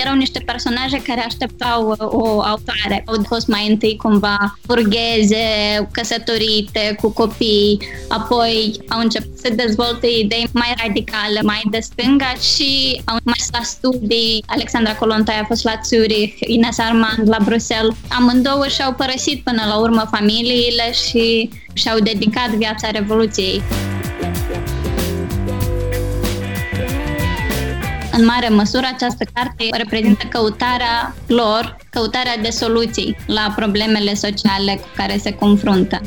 erau 0.00 0.14
niște 0.14 0.38
personaje 0.46 1.02
care 1.02 1.20
așteptau 1.20 1.88
uh, 1.88 1.96
o 1.98 2.40
autoare. 2.40 3.02
Au 3.06 3.22
fost 3.26 3.46
mai 3.46 3.68
întâi 3.68 3.96
cumva 3.96 4.58
burgheze, 4.66 5.46
căsătorite, 5.90 6.96
cu 7.00 7.10
copii, 7.10 7.78
apoi 8.08 8.76
au 8.88 9.00
început 9.00 9.38
să 9.38 9.52
dezvolte 9.54 10.06
idei 10.06 10.48
mai 10.52 10.74
radicale, 10.82 11.40
mai 11.42 11.62
de 11.70 11.78
stânga 11.80 12.34
și 12.54 13.00
au 13.04 13.16
mers 13.24 13.48
la 13.52 13.62
studii. 13.62 14.44
Alexandra 14.46 14.94
Colontai 14.94 15.38
a 15.40 15.44
fost 15.44 15.64
la 15.64 15.80
Zurich, 15.84 16.36
Ines 16.46 16.78
Armand 16.78 17.28
la 17.28 17.38
Bruxelles. 17.44 17.96
Amândouă 18.08 18.66
și-au 18.68 18.92
părăsit 18.92 19.44
până 19.44 19.62
la 19.68 19.78
urmă 19.78 20.08
familiile 20.10 20.92
și 20.92 21.50
și-au 21.72 21.98
dedicat 21.98 22.48
viața 22.48 22.90
Revoluției. 22.90 23.62
În 28.12 28.24
mare 28.24 28.48
măsură, 28.48 28.88
această 28.94 29.24
carte 29.32 29.64
reprezintă 29.70 30.26
căutarea 30.28 31.14
lor, 31.26 31.76
căutarea 31.90 32.36
de 32.42 32.50
soluții 32.50 33.16
la 33.26 33.52
problemele 33.56 34.14
sociale 34.14 34.74
cu 34.74 34.88
care 34.96 35.18
se 35.18 35.32
confruntă. 35.32 36.00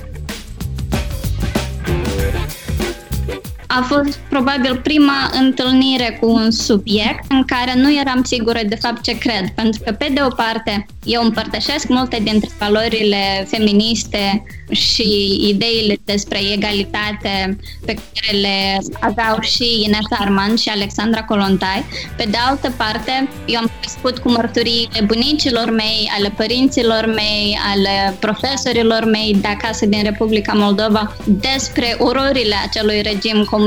A 3.80 3.82
fost 3.82 4.20
probabil 4.30 4.80
prima 4.84 5.30
întâlnire 5.40 6.18
cu 6.22 6.30
un 6.30 6.52
subiect 6.52 7.24
în 7.30 7.44
care 7.46 7.74
nu 7.76 7.94
eram 8.00 8.24
sigură 8.24 8.60
de 8.68 8.76
fapt 8.76 9.02
ce 9.02 9.18
cred, 9.18 9.50
pentru 9.56 9.82
că 9.86 9.92
pe 9.92 10.12
de 10.14 10.22
o 10.24 10.30
parte 10.30 10.86
eu 11.04 11.24
împărtășesc 11.24 11.88
multe 11.88 12.20
dintre 12.24 12.50
valorile 12.60 13.48
feministe 13.48 14.44
și 14.72 15.40
ideile 15.50 15.96
despre 16.06 16.40
egalitate 16.54 17.58
pe 17.86 17.94
care 17.94 18.38
le 18.38 18.78
aveau 19.00 19.38
și 19.42 19.84
Ines 19.86 20.06
Arman 20.10 20.56
și 20.56 20.70
Alexandra 20.70 21.24
Colontai. 21.24 21.86
Pe 22.18 22.28
de 22.32 22.38
altă 22.48 22.74
parte, 22.78 23.30
eu 23.46 23.60
am 23.60 23.72
crescut 23.80 24.18
cu 24.18 24.32
mărturiile 24.32 25.02
bunicilor 25.06 25.70
mei, 25.70 26.12
ale 26.18 26.34
părinților 26.38 27.06
mei, 27.06 27.60
ale 27.74 28.16
profesorilor 28.20 29.06
mei 29.06 29.38
de 29.42 29.48
acasă 29.48 29.86
din 29.86 30.04
Republica 30.04 30.54
Moldova 30.54 31.16
despre 31.26 31.96
ororile 32.00 32.56
acelui 32.68 33.02
regim 33.02 33.44
comunist. 33.44 33.62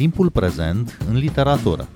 Timpul 0.00 0.30
prezent 0.30 0.98
în 1.08 1.16
literatură. 1.16 1.88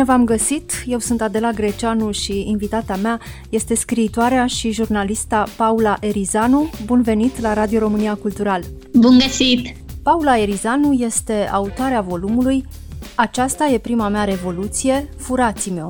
Bine 0.00 0.12
v-am 0.12 0.24
găsit! 0.24 0.72
Eu 0.86 0.98
sunt 0.98 1.20
Adela 1.20 1.50
Greceanu 1.50 2.10
și 2.10 2.48
invitata 2.48 2.96
mea 2.96 3.20
este 3.48 3.74
scriitoarea 3.74 4.46
și 4.46 4.70
jurnalista 4.70 5.46
Paula 5.56 5.96
Erizanu. 6.00 6.70
Bun 6.84 7.02
venit 7.02 7.40
la 7.40 7.52
Radio 7.54 7.78
România 7.78 8.14
Cultural! 8.14 8.62
Bun 8.92 9.18
găsit! 9.18 9.76
Paula 10.02 10.38
Erizanu 10.38 10.92
este 10.92 11.48
autoarea 11.52 12.00
volumului 12.00 12.64
Aceasta 13.14 13.66
e 13.66 13.78
prima 13.78 14.08
mea 14.08 14.24
revoluție, 14.24 15.08
furați-mi-o, 15.16 15.86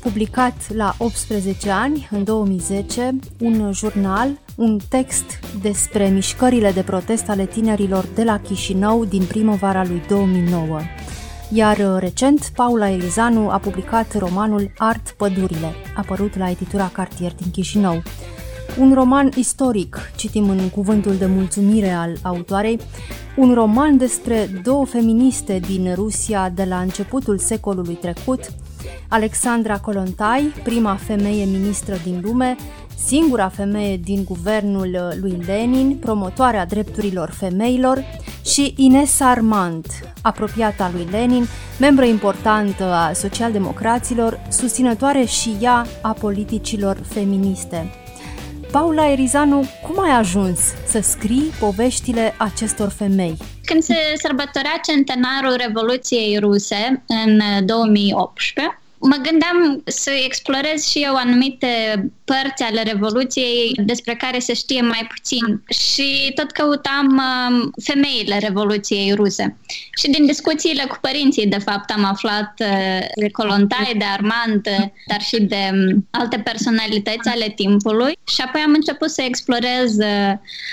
publicat 0.00 0.74
la 0.74 0.94
18 0.98 1.70
ani, 1.70 2.08
în 2.10 2.24
2010, 2.24 3.18
un 3.40 3.72
jurnal, 3.72 4.28
un 4.56 4.78
text 4.88 5.24
despre 5.60 6.08
mișcările 6.08 6.70
de 6.70 6.82
protest 6.82 7.28
ale 7.28 7.46
tinerilor 7.46 8.06
de 8.14 8.22
la 8.22 8.38
Chișinău 8.38 9.04
din 9.04 9.24
primăvara 9.24 9.84
lui 9.84 10.02
2009. 10.08 10.80
Iar 11.56 11.78
uh, 11.78 11.96
recent, 11.98 12.50
Paula 12.54 12.90
Elizanu 12.90 13.50
a 13.50 13.58
publicat 13.58 14.18
romanul 14.18 14.70
Art 14.78 15.14
Pădurile, 15.16 15.72
apărut 15.96 16.36
la 16.36 16.50
editura 16.50 16.90
Cartier 16.92 17.34
din 17.34 17.50
Chișinău. 17.50 18.02
Un 18.78 18.94
roman 18.94 19.30
istoric, 19.36 20.10
citim 20.16 20.48
în 20.48 20.68
cuvântul 20.68 21.16
de 21.16 21.26
mulțumire 21.26 21.90
al 21.90 22.16
autoarei, 22.22 22.80
un 23.36 23.54
roman 23.54 23.96
despre 23.96 24.60
două 24.62 24.86
feministe 24.86 25.58
din 25.58 25.94
Rusia 25.94 26.48
de 26.48 26.64
la 26.64 26.80
începutul 26.80 27.38
secolului 27.38 27.94
trecut, 27.94 28.40
Alexandra 29.08 29.78
Kolontai, 29.78 30.52
prima 30.62 30.94
femeie 30.94 31.44
ministră 31.44 31.96
din 32.04 32.20
lume, 32.22 32.56
singura 33.04 33.48
femeie 33.48 33.96
din 33.96 34.24
guvernul 34.24 35.16
lui 35.20 35.38
Lenin, 35.46 35.96
promotoarea 36.00 36.66
drepturilor 36.66 37.30
femeilor, 37.30 38.04
și 38.44 38.74
Ines 38.76 39.20
Armand, 39.20 39.86
apropiata 40.22 40.90
lui 40.94 41.08
Lenin, 41.10 41.46
membră 41.78 42.04
importantă 42.04 42.84
a 42.84 43.12
socialdemocraților, 43.12 44.40
susținătoare 44.50 45.24
și 45.24 45.56
ea 45.60 45.86
a 46.02 46.12
politicilor 46.12 46.96
feministe. 47.12 47.90
Paula 48.70 49.10
Erizanu, 49.10 49.64
cum 49.82 50.02
ai 50.02 50.10
ajuns 50.10 50.60
să 50.86 51.00
scrii 51.00 51.52
poveștile 51.60 52.34
acestor 52.38 52.88
femei? 52.88 53.36
Când 53.64 53.82
se 53.82 53.94
sărbătorea 54.16 54.80
centenarul 54.84 55.56
Revoluției 55.56 56.38
Ruse 56.38 57.04
în 57.06 57.40
2018, 57.66 58.78
mă 59.08 59.16
gândeam 59.22 59.82
să 59.84 60.10
explorez 60.24 60.84
și 60.84 60.98
eu 61.02 61.14
anumite 61.14 61.68
părți 62.24 62.62
ale 62.62 62.82
Revoluției 62.82 63.72
despre 63.84 64.14
care 64.14 64.38
se 64.38 64.54
știe 64.54 64.80
mai 64.80 65.06
puțin. 65.14 65.62
Și 65.68 66.32
tot 66.34 66.50
căutam 66.50 67.06
um, 67.06 67.70
femeile 67.84 68.38
Revoluției 68.38 69.12
ruse. 69.12 69.56
Și 69.96 70.10
din 70.10 70.26
discuțiile 70.26 70.84
cu 70.84 70.96
părinții, 71.00 71.46
de 71.46 71.58
fapt, 71.58 71.90
am 71.90 72.04
aflat 72.04 72.52
uh, 72.60 73.06
de 73.14 73.30
Colontai, 73.30 73.94
de 73.98 74.04
Armand, 74.04 74.62
dar 75.06 75.20
și 75.20 75.42
de 75.42 75.70
um, 75.72 76.08
alte 76.10 76.38
personalități 76.38 77.28
ale 77.28 77.52
timpului. 77.56 78.18
Și 78.28 78.40
apoi 78.40 78.60
am 78.60 78.72
început 78.72 79.10
să 79.10 79.22
explorez, 79.22 79.98
uh, 79.98 80.32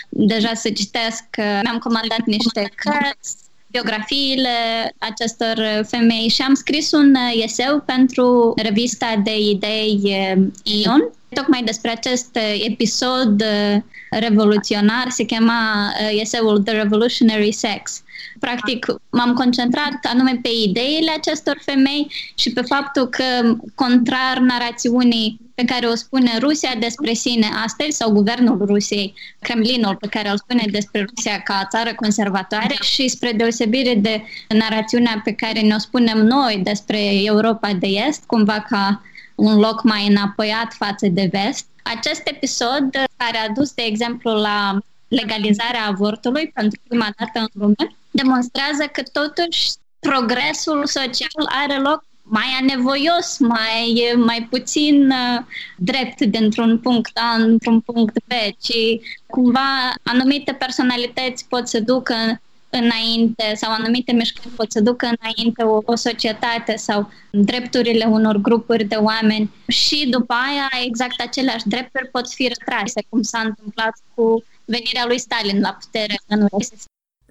deja 0.09 0.53
să 0.53 0.69
citesc, 0.69 1.23
uh, 1.37 1.59
mi-am 1.63 1.77
comandat 1.77 2.25
niște 2.25 2.71
cărți, 2.75 3.35
biografiile 3.71 4.49
acestor 4.97 5.83
femei 5.87 6.27
și 6.29 6.41
am 6.41 6.53
scris 6.53 6.91
un 6.91 7.15
uh, 7.15 7.43
eseu 7.43 7.83
pentru 7.85 8.53
revista 8.55 9.21
de 9.23 9.37
idei 9.39 9.99
uh, 10.03 10.43
Ion, 10.63 11.09
tocmai 11.33 11.63
despre 11.63 11.91
acest 11.91 12.35
uh, 12.35 12.65
episod 12.67 13.43
revoluționar, 14.09 15.09
se 15.09 15.23
chema 15.23 15.93
eseul 16.19 16.61
The 16.63 16.73
Revolutionary 16.73 17.51
Sex. 17.51 18.03
Practic, 18.39 18.85
m-am 19.09 19.33
concentrat 19.33 19.99
anume 20.03 20.39
pe 20.41 20.49
ideile 20.65 21.11
acestor 21.11 21.57
femei 21.65 22.11
și 22.35 22.53
pe 22.53 22.61
faptul 22.61 23.07
că, 23.07 23.57
contrar 23.75 24.37
narațiunii 24.37 25.39
pe 25.55 25.63
care 25.73 25.85
o 25.85 25.95
spune 25.95 26.37
Rusia 26.39 26.75
despre 26.79 27.13
sine 27.13 27.47
astăzi, 27.65 27.97
sau 27.97 28.11
guvernul 28.11 28.65
Rusiei, 28.65 29.13
Kremlinul 29.39 29.95
pe 29.95 30.07
care 30.07 30.29
îl 30.29 30.37
spune 30.37 30.65
despre 30.71 31.05
Rusia 31.15 31.39
ca 31.39 31.67
țară 31.69 31.93
conservatoare 31.95 32.75
și 32.81 33.07
spre 33.07 33.31
deosebire 33.31 33.95
de 33.95 34.23
narațiunea 34.47 35.21
pe 35.23 35.31
care 35.31 35.59
ne-o 35.59 35.77
spunem 35.77 36.17
noi 36.17 36.61
despre 36.63 37.23
Europa 37.23 37.73
de 37.73 37.87
Est, 37.87 38.23
cumva 38.23 38.65
ca 38.69 39.01
un 39.35 39.59
loc 39.59 39.83
mai 39.83 40.07
înapoiat 40.07 40.73
față 40.73 41.07
de 41.07 41.29
vest. 41.31 41.65
Acest 41.83 42.21
episod 42.23 42.89
care 43.17 43.37
a 43.37 43.49
dus, 43.49 43.73
de 43.73 43.81
exemplu, 43.81 44.31
la 44.31 44.77
legalizarea 45.11 45.85
avortului 45.87 46.51
pentru 46.53 46.79
prima 46.87 47.09
dată 47.17 47.39
în 47.39 47.61
lume, 47.61 47.95
demonstrează 48.11 48.83
că 48.91 49.01
totuși 49.11 49.71
progresul 49.99 50.85
social 50.85 51.45
are 51.63 51.77
loc 51.79 52.05
mai 52.23 52.45
anevoios, 52.61 53.37
mai, 53.39 54.13
mai 54.15 54.47
puțin 54.49 55.09
uh, 55.09 55.43
drept 55.77 56.21
dintr-un 56.21 56.79
punct 56.79 57.17
A 57.17 57.41
într-un 57.41 57.79
punct 57.79 58.17
B, 58.25 58.31
ci 58.59 58.99
cumva 59.25 59.93
anumite 60.03 60.53
personalități 60.53 61.45
pot 61.47 61.67
să 61.67 61.79
ducă 61.79 62.15
înainte 62.69 63.53
sau 63.55 63.71
anumite 63.71 64.11
mișcări 64.11 64.55
pot 64.55 64.71
să 64.71 64.81
ducă 64.81 65.05
înainte 65.05 65.63
o, 65.63 65.81
o 65.85 65.95
societate 65.95 66.75
sau 66.75 67.11
drepturile 67.31 68.05
unor 68.05 68.37
grupuri 68.37 68.83
de 68.83 68.95
oameni. 68.95 69.51
Și 69.67 70.07
după 70.09 70.33
aia 70.33 70.85
exact 70.85 71.21
aceleași 71.21 71.67
drepturi 71.67 72.09
pot 72.11 72.29
fi 72.29 72.47
retrase, 72.47 73.03
cum 73.09 73.21
s-a 73.21 73.39
întâmplat 73.39 73.93
cu 74.13 74.43
venirea 74.71 75.05
lui 75.05 75.19
Stalin 75.19 75.59
la 75.59 75.77
putere 75.79 76.15
în 76.27 76.47
URSS. 76.51 76.83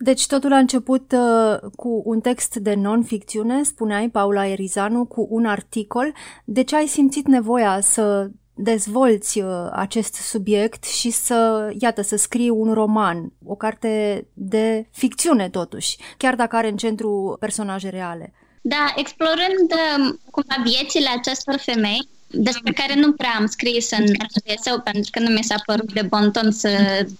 Deci 0.02 0.26
totul 0.26 0.52
a 0.52 0.58
început 0.58 1.12
uh, 1.12 1.70
cu 1.76 2.02
un 2.04 2.20
text 2.20 2.54
de 2.54 2.74
non-ficțiune, 2.74 3.62
spuneai, 3.62 4.08
Paula 4.08 4.46
Erizanu, 4.46 5.04
cu 5.04 5.26
un 5.30 5.46
articol. 5.46 6.14
De 6.44 6.62
ce 6.62 6.76
ai 6.76 6.86
simțit 6.86 7.26
nevoia 7.26 7.80
să 7.80 8.30
dezvolți 8.54 9.40
uh, 9.40 9.68
acest 9.72 10.14
subiect 10.14 10.84
și 10.84 11.10
să, 11.10 11.70
iată, 11.78 12.02
să 12.02 12.16
scrii 12.16 12.48
un 12.48 12.72
roman, 12.72 13.32
o 13.44 13.54
carte 13.54 14.26
de 14.34 14.88
ficțiune 14.90 15.48
totuși, 15.48 15.96
chiar 16.16 16.34
dacă 16.34 16.56
are 16.56 16.68
în 16.68 16.76
centru 16.76 17.36
personaje 17.40 17.88
reale? 17.88 18.32
Da, 18.62 18.92
explorând 18.96 19.72
uh, 19.72 20.14
cumva 20.30 20.62
viețile 20.64 21.08
acestor 21.08 21.56
femei, 21.56 22.08
despre 22.32 22.72
care 22.72 22.94
nu 22.94 23.12
prea 23.12 23.34
am 23.38 23.46
scris 23.46 23.90
în 23.90 24.04
eseu, 24.42 24.80
pentru 24.80 25.10
că 25.10 25.20
nu 25.20 25.28
mi 25.28 25.44
s-a 25.44 25.54
părut 25.66 25.92
de 25.92 26.02
bon 26.02 26.30
ton 26.30 26.50
să 26.52 26.70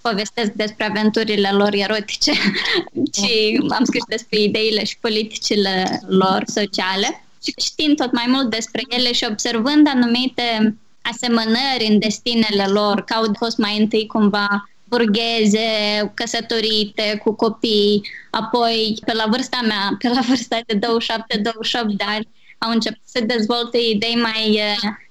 povestesc 0.01 0.51
despre 0.51 0.85
aventurile 0.85 1.51
lor 1.53 1.75
erotice, 1.75 2.33
ci 3.15 3.31
am 3.69 3.85
scris 3.85 4.05
despre 4.09 4.41
ideile 4.41 4.85
și 4.85 4.99
politicile 4.99 6.03
lor 6.07 6.43
sociale. 6.47 7.25
Și 7.43 7.55
știind 7.61 7.97
tot 7.97 8.12
mai 8.12 8.25
mult 8.29 8.51
despre 8.51 8.83
ele 8.89 9.12
și 9.12 9.27
observând 9.31 9.89
anumite 9.89 10.77
asemănări 11.03 11.87
în 11.89 11.99
destinele 11.99 12.65
lor, 12.67 13.05
că 13.05 13.15
au 13.15 13.33
fost 13.39 13.59
mai 13.59 13.79
întâi 13.79 14.07
cumva 14.07 14.71
burgheze, 14.85 15.69
căsătorite, 16.15 17.21
cu 17.25 17.33
copii, 17.33 18.03
apoi 18.31 18.99
pe 19.05 19.12
la 19.12 19.25
vârsta 19.29 19.61
mea, 19.67 19.97
pe 19.99 20.09
la 20.09 20.21
vârsta 20.21 20.61
de 20.67 20.79
27-28 20.79 20.79
de 21.97 22.05
ani, 22.07 22.29
au 22.61 22.71
început 22.71 23.03
să 23.05 23.21
dezvolte 23.21 23.79
idei 23.79 24.17
mai 24.17 24.61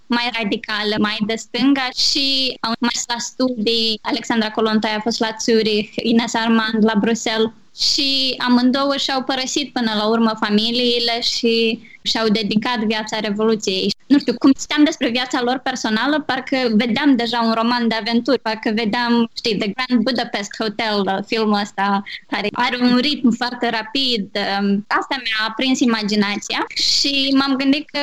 mai 0.09 0.29
radicale, 0.41 0.97
mai 0.97 1.17
de 1.25 1.35
stânga 1.35 1.89
și 1.95 2.57
au 2.61 2.73
mers 2.79 3.03
la 3.07 3.17
studii. 3.17 3.99
Alexandra 4.01 4.51
Colontai 4.51 4.95
a 4.95 4.99
fost 4.99 5.19
la 5.19 5.35
Zurich, 5.39 5.93
Ines 5.95 6.33
Armand 6.33 6.83
la 6.83 6.93
Bruxelles 6.99 7.51
și 7.75 8.35
amândouă 8.37 8.97
și-au 8.97 9.23
părăsit 9.23 9.73
până 9.73 9.91
la 9.97 10.07
urmă 10.07 10.31
familiile 10.39 11.21
și 11.21 11.79
și-au 12.01 12.27
dedicat 12.27 12.79
viața 12.79 13.19
Revoluției. 13.19 13.93
Nu 14.07 14.19
știu, 14.19 14.33
cum 14.37 14.51
știam 14.59 14.83
despre 14.83 15.09
viața 15.09 15.41
lor 15.41 15.57
personală, 15.57 16.21
parcă 16.21 16.57
vedeam 16.71 17.15
deja 17.15 17.41
un 17.41 17.51
roman 17.51 17.87
de 17.87 17.95
aventuri, 17.95 18.39
parcă 18.39 18.71
vedeam, 18.75 19.29
știi, 19.35 19.57
The 19.57 19.71
Grand 19.75 20.03
Budapest 20.03 20.49
Hotel, 20.59 21.23
filmul 21.27 21.59
ăsta, 21.61 22.03
care 22.27 22.47
are 22.51 22.77
un 22.81 22.97
ritm 22.97 23.29
foarte 23.31 23.69
rapid. 23.69 24.23
Um, 24.35 24.85
asta 24.87 25.15
mi-a 25.23 25.47
aprins 25.47 25.79
imaginația 25.79 26.65
și 26.75 27.35
m-am 27.37 27.55
gândit 27.55 27.89
că, 27.89 27.99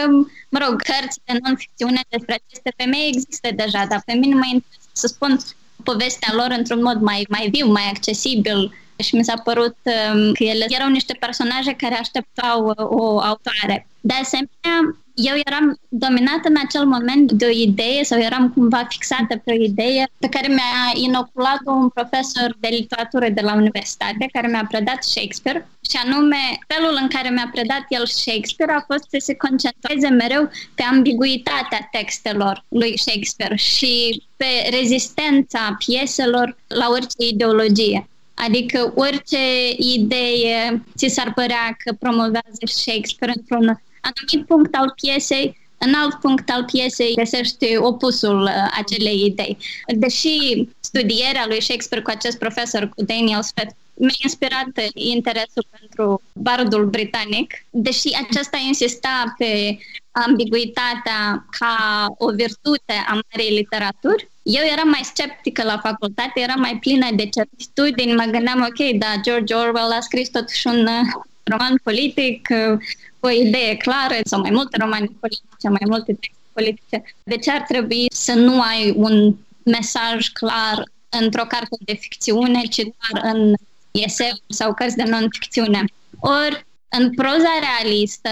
mă 0.49 0.59
rog, 0.67 0.83
cărți 0.83 1.21
de 1.25 1.39
non-ficțiune 1.43 2.01
despre 2.09 2.35
aceste 2.35 2.73
femei 2.77 3.09
există 3.09 3.49
deja, 3.55 3.87
dar 3.89 4.03
pe 4.07 4.13
mine 4.13 4.35
mă 4.35 4.47
interesează 4.53 4.91
să 4.93 5.07
spun 5.07 5.39
povestea 5.83 6.33
lor 6.35 6.55
într-un 6.59 6.83
mod 6.83 7.01
mai, 7.01 7.27
mai 7.29 7.49
viu, 7.53 7.67
mai 7.67 7.91
accesibil, 7.95 8.75
și 8.97 9.15
mi 9.15 9.25
s-a 9.25 9.41
părut 9.45 9.77
um, 9.85 10.33
că 10.33 10.45
ele 10.45 10.65
erau 10.69 10.89
niște 10.89 11.17
personaje 11.21 11.73
care 11.73 11.95
așteptau 11.95 12.67
uh, 12.67 12.75
o 12.77 13.21
autoare. 13.21 13.87
De 14.01 14.15
asemenea, 14.23 14.97
eu 15.17 15.35
eram 15.45 15.79
dominată 15.89 16.49
în 16.49 16.57
acel 16.67 16.85
moment 16.85 17.33
de 17.33 17.47
o 17.47 17.49
idee 17.49 18.05
sau 18.05 18.19
eram 18.19 18.51
cumva 18.51 18.87
fixată 18.89 19.37
pe 19.45 19.53
o 19.53 19.63
idee 19.63 20.09
pe 20.19 20.29
care 20.29 20.49
mi-a 20.49 20.93
inoculat 20.95 21.61
un 21.65 21.89
profesor 21.89 22.57
de 22.61 22.69
literatură 22.69 23.29
de 23.29 23.41
la 23.41 23.55
universitate 23.55 24.29
care 24.33 24.47
mi-a 24.49 24.67
predat 24.69 25.05
Shakespeare 25.05 25.69
și 25.91 25.97
anume 26.05 26.37
felul 26.67 26.99
în 27.01 27.09
care 27.09 27.31
mi-a 27.31 27.49
predat 27.53 27.85
el 27.89 28.07
Shakespeare 28.07 28.73
a 28.73 28.85
fost 28.87 29.05
să 29.09 29.17
se 29.19 29.35
concentreze 29.35 30.09
mereu 30.09 30.51
pe 30.75 30.83
ambiguitatea 30.83 31.89
textelor 31.91 32.65
lui 32.69 32.99
Shakespeare 32.99 33.57
și 33.57 34.23
pe 34.37 34.69
rezistența 34.71 35.77
pieselor 35.87 36.57
la 36.67 36.89
orice 36.91 37.27
ideologie. 37.31 38.09
Adică 38.37 38.93
orice 38.97 39.71
idee 39.79 40.83
ți 40.97 41.09
s-ar 41.09 41.33
părea 41.35 41.77
că 41.79 41.93
promovează 41.99 42.65
Shakespeare 42.65 43.33
într-un 43.37 43.83
anumit 44.01 44.47
punct 44.47 44.75
al 44.75 44.93
piesei, 45.03 45.59
în 45.79 45.95
alt 45.95 46.15
punct 46.15 46.51
al 46.51 46.65
piesei 46.65 47.15
găsești 47.15 47.77
opusul 47.77 48.43
uh, 48.43 48.51
acelei 48.79 49.25
idei. 49.25 49.57
Deși 49.87 50.69
studierea 50.81 51.45
lui 51.47 51.63
Shakespeare 51.63 52.05
cu 52.05 52.11
acest 52.11 52.39
profesor, 52.39 52.89
cu 52.89 53.05
Daniel 53.05 53.43
Smith, 53.43 53.75
mi-a 53.95 54.23
inspirat 54.23 54.73
interesul 54.95 55.67
pentru 55.79 56.23
bardul 56.33 56.87
britanic, 56.87 57.65
deși 57.71 58.09
acesta 58.29 58.59
insista 58.67 59.35
pe 59.39 59.79
ambiguitatea 60.11 61.47
ca 61.59 61.75
o 62.19 62.31
virtute 62.31 62.93
a 63.07 63.21
marei 63.31 63.55
literaturi, 63.55 64.29
eu 64.49 64.65
eram 64.73 64.89
mai 64.89 65.01
sceptică 65.05 65.63
la 65.63 65.79
facultate, 65.79 66.41
eram 66.41 66.61
mai 66.61 66.77
plină 66.81 67.09
de 67.15 67.29
certitudini, 67.29 68.15
mă 68.15 68.25
gândeam, 68.31 68.61
ok, 68.61 68.99
da, 68.99 69.15
George 69.23 69.55
Orwell 69.55 69.93
a 69.93 70.01
scris 70.01 70.29
totuși 70.29 70.67
un 70.67 70.87
uh, 70.87 71.23
roman 71.45 71.81
politic 71.83 72.49
uh, 72.51 72.79
cu 73.21 73.27
o 73.27 73.31
idee 73.31 73.77
clară, 73.77 74.15
sau 74.25 74.41
mai 74.41 74.51
multe 74.51 74.77
romane 74.81 75.07
politice, 75.21 75.69
mai 75.69 75.87
multe 75.87 76.13
texte 76.13 76.41
politice. 76.53 77.03
De 77.23 77.37
ce 77.37 77.51
ar 77.51 77.61
trebui 77.61 78.07
să 78.11 78.33
nu 78.33 78.61
ai 78.61 78.93
un 78.97 79.35
mesaj 79.65 80.29
clar 80.29 80.85
într-o 81.09 81.45
carte 81.45 81.77
de 81.85 81.95
ficțiune, 81.95 82.61
ci 82.63 82.83
doar 82.83 83.35
în 83.35 83.55
eseu 83.91 84.37
sau 84.49 84.75
cărți 84.75 84.97
de 84.97 85.03
non-ficțiune? 85.03 85.85
Ori, 86.21 86.67
în 86.89 87.15
proza 87.15 87.53
realistă, 87.61 88.31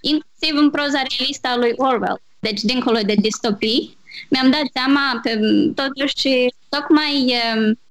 inclusiv 0.00 0.56
în 0.56 0.70
proza 0.70 1.02
realistă 1.16 1.48
a 1.48 1.56
lui 1.56 1.72
Orwell, 1.76 2.20
deci 2.38 2.60
dincolo 2.60 2.98
de 2.98 3.14
distopii, 3.14 3.96
mi-am 4.28 4.50
dat 4.50 4.64
seama 4.72 5.20
pe, 5.22 5.40
totuși 5.74 6.48
tocmai 6.68 7.34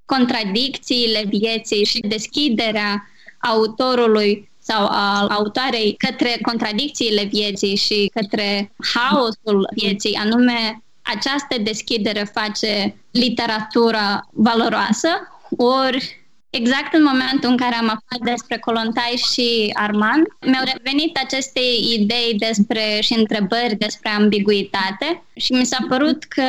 contradicțiile 0.04 1.24
vieții 1.28 1.84
și 1.84 2.00
deschiderea 2.00 3.08
autorului 3.40 4.50
sau 4.58 4.86
al 4.90 5.28
autoarei 5.28 5.94
către 5.98 6.38
contradicțiile 6.42 7.24
vieții 7.24 7.76
și 7.76 8.10
către 8.14 8.72
haosul 8.94 9.68
vieții, 9.74 10.14
anume 10.14 10.82
această 11.02 11.56
deschidere 11.62 12.30
face 12.32 12.96
literatura 13.10 14.28
valoroasă, 14.32 15.08
ori 15.56 16.23
Exact 16.60 16.94
în 16.94 17.02
momentul 17.02 17.50
în 17.50 17.56
care 17.56 17.74
am 17.74 17.84
aflat 17.96 18.20
despre 18.32 18.58
Colontai 18.58 19.22
și 19.32 19.70
Armand, 19.72 20.24
mi-au 20.40 20.64
revenit 20.74 21.18
aceste 21.24 21.60
idei 21.98 22.34
despre 22.38 22.98
și 23.00 23.18
întrebări 23.18 23.74
despre 23.78 24.08
ambiguitate 24.08 25.22
și 25.34 25.52
mi 25.52 25.64
s-a 25.64 25.84
părut 25.88 26.24
că 26.24 26.42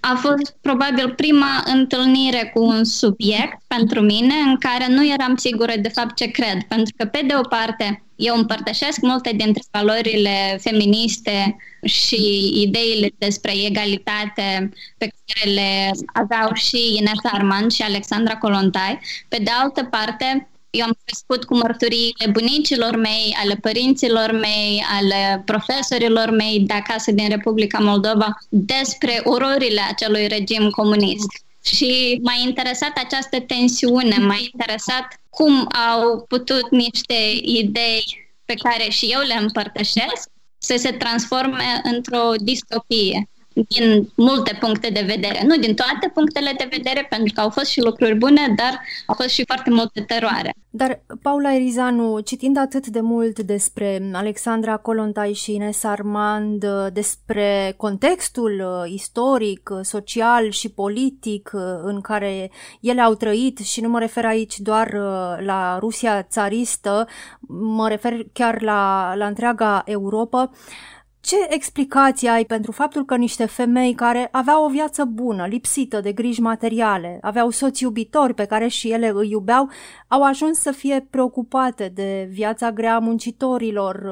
a 0.00 0.14
fost 0.14 0.56
probabil 0.60 1.12
prima 1.16 1.62
întâlnire 1.64 2.50
cu 2.54 2.64
un 2.64 2.84
subiect 2.84 3.58
pentru 3.66 4.00
mine 4.00 4.34
în 4.46 4.56
care 4.58 4.86
nu 4.88 5.06
eram 5.06 5.36
sigură 5.36 5.72
de 5.80 5.88
fapt 5.88 6.16
ce 6.16 6.26
cred. 6.26 6.62
Pentru 6.68 6.94
că, 6.96 7.04
pe 7.04 7.20
de 7.26 7.34
o 7.36 7.48
parte, 7.48 8.02
eu 8.22 8.36
împărtășesc 8.36 9.00
multe 9.00 9.32
dintre 9.36 9.62
valorile 9.70 10.58
feministe 10.60 11.56
și 11.84 12.50
ideile 12.54 13.10
despre 13.18 13.52
egalitate 13.64 14.72
pe 14.98 15.12
care 15.26 15.50
le 15.50 15.90
aveau 16.12 16.54
și 16.54 16.96
Ines 16.96 17.20
Armand 17.32 17.72
și 17.72 17.82
Alexandra 17.82 18.36
Colontai. 18.36 18.98
Pe 19.28 19.36
de 19.36 19.50
altă 19.50 19.84
parte, 19.84 20.48
eu 20.70 20.84
am 20.84 20.98
crescut 21.04 21.44
cu 21.44 21.56
mărturiile 21.56 22.26
bunicilor 22.32 22.96
mei, 22.96 23.36
ale 23.42 23.54
părinților 23.54 24.32
mei, 24.32 24.84
ale 24.98 25.42
profesorilor 25.44 26.30
mei 26.30 26.60
de 26.60 26.74
acasă 26.74 27.12
din 27.12 27.28
Republica 27.28 27.78
Moldova 27.78 28.38
despre 28.48 29.20
ororile 29.24 29.80
acelui 29.90 30.26
regim 30.26 30.70
comunist. 30.70 31.44
Și 31.64 32.18
m-a 32.22 32.34
interesat 32.44 32.96
această 32.96 33.40
tensiune, 33.40 34.16
m-a 34.16 34.38
interesat 34.52 35.20
cum 35.30 35.68
au 35.92 36.24
putut 36.28 36.70
niște 36.70 37.14
idei 37.42 38.30
pe 38.44 38.54
care 38.54 38.90
și 38.90 39.06
eu 39.06 39.20
le 39.20 39.34
împărtășesc 39.34 40.28
să 40.58 40.76
se 40.76 40.90
transforme 40.90 41.80
într-o 41.82 42.30
distopie 42.36 43.28
din 43.54 44.08
multe 44.14 44.56
puncte 44.60 44.90
de 44.92 45.04
vedere. 45.06 45.42
Nu 45.46 45.56
din 45.56 45.74
toate 45.74 46.10
punctele 46.14 46.54
de 46.58 46.68
vedere, 46.70 47.06
pentru 47.08 47.32
că 47.34 47.40
au 47.40 47.50
fost 47.50 47.66
și 47.66 47.80
lucruri 47.80 48.14
bune, 48.14 48.54
dar 48.56 48.80
au 49.06 49.14
fost 49.14 49.28
și 49.28 49.44
foarte 49.46 49.70
multe 49.70 50.00
teroare. 50.00 50.54
Dar, 50.74 51.02
Paula 51.22 51.54
Erizanu, 51.54 52.20
citind 52.20 52.56
atât 52.56 52.86
de 52.86 53.00
mult 53.00 53.38
despre 53.38 54.10
Alexandra 54.12 54.76
Colontai 54.76 55.32
și 55.32 55.54
Ines 55.54 55.84
Armand, 55.84 56.64
despre 56.92 57.74
contextul 57.76 58.64
uh, 58.64 58.90
istoric, 58.92 59.70
uh, 59.72 59.78
social 59.82 60.50
și 60.50 60.68
politic 60.68 61.50
uh, 61.54 61.62
în 61.82 62.00
care 62.00 62.50
ele 62.80 63.00
au 63.00 63.14
trăit 63.14 63.58
și 63.58 63.80
nu 63.80 63.88
mă 63.88 63.98
refer 63.98 64.24
aici 64.24 64.58
doar 64.58 64.92
la 65.38 65.78
Rusia 65.78 66.22
țaristă, 66.22 67.08
mă 67.48 67.88
refer 67.88 68.26
chiar 68.32 68.62
la, 68.62 69.12
la 69.14 69.26
întreaga 69.26 69.82
Europa, 69.86 70.50
ce 71.22 71.36
explicație 71.48 72.28
ai 72.28 72.44
pentru 72.44 72.72
faptul 72.72 73.04
că 73.04 73.16
niște 73.16 73.46
femei 73.46 73.94
care 73.94 74.28
aveau 74.32 74.64
o 74.64 74.68
viață 74.68 75.04
bună, 75.04 75.46
lipsită 75.46 76.00
de 76.00 76.12
griji 76.12 76.40
materiale, 76.40 77.18
aveau 77.20 77.50
soți 77.50 77.82
iubitori 77.82 78.34
pe 78.34 78.44
care 78.44 78.68
și 78.68 78.90
ele 78.90 79.12
îi 79.14 79.30
iubeau, 79.30 79.70
au 80.08 80.22
ajuns 80.22 80.58
să 80.58 80.70
fie 80.70 81.06
preocupate 81.10 81.92
de 81.94 82.28
viața 82.30 82.72
grea 82.72 82.94
a 82.94 82.98
muncitorilor, 82.98 84.04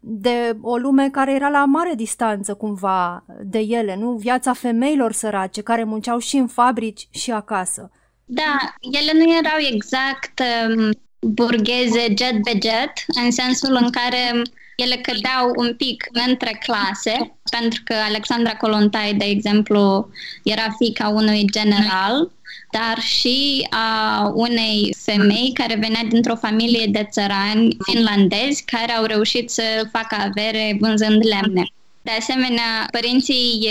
de 0.00 0.56
o 0.60 0.76
lume 0.76 1.10
care 1.10 1.34
era 1.34 1.48
la 1.48 1.64
mare 1.64 1.92
distanță 1.94 2.54
cumva 2.54 3.24
de 3.42 3.58
ele, 3.58 3.96
nu? 3.96 4.10
Viața 4.12 4.52
femeilor 4.52 5.12
sărace 5.12 5.62
care 5.62 5.84
munceau 5.84 6.18
și 6.18 6.36
în 6.36 6.46
fabrici 6.46 7.08
și 7.10 7.30
acasă. 7.30 7.90
Da, 8.24 8.58
ele 8.80 9.12
nu 9.14 9.36
erau 9.36 9.58
exact 9.72 10.42
um, 10.68 10.90
burgheze 11.20 12.00
jet 12.00 12.42
be 12.42 12.52
jet, 12.52 12.92
în 13.24 13.30
sensul 13.30 13.78
în 13.80 13.90
care 13.90 14.42
ele 14.76 14.96
cădeau 14.96 15.52
un 15.56 15.74
pic 15.76 16.06
între 16.26 16.60
clase, 16.64 17.36
pentru 17.50 17.80
că 17.84 17.94
Alexandra 17.94 18.56
Colontai, 18.56 19.14
de 19.14 19.24
exemplu, 19.24 20.08
era 20.42 20.74
fica 20.78 21.08
unui 21.08 21.46
general, 21.50 22.30
dar 22.70 22.98
și 23.00 23.66
a 23.70 24.30
unei 24.34 24.96
femei 24.98 25.50
care 25.54 25.74
venea 25.74 26.04
dintr-o 26.08 26.36
familie 26.36 26.86
de 26.86 27.08
țărani 27.10 27.76
finlandezi 27.92 28.64
care 28.64 28.92
au 28.92 29.04
reușit 29.04 29.50
să 29.50 29.62
facă 29.92 30.16
avere 30.18 30.76
vânzând 30.80 31.22
lemne. 31.24 31.73
De 32.04 32.10
asemenea, 32.18 32.88
părinții 32.90 33.68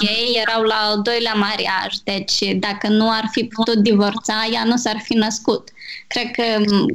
ei 0.00 0.40
erau 0.46 0.62
la 0.62 0.74
al 0.74 1.02
doilea 1.02 1.34
mariaj, 1.34 1.94
deci 2.04 2.38
dacă 2.56 2.88
nu 2.88 3.10
ar 3.10 3.28
fi 3.30 3.44
putut 3.44 3.74
divorța, 3.74 4.34
ea 4.52 4.64
nu 4.64 4.76
s-ar 4.76 5.00
fi 5.02 5.14
născut. 5.14 5.68
Cred 6.06 6.30
că 6.30 6.42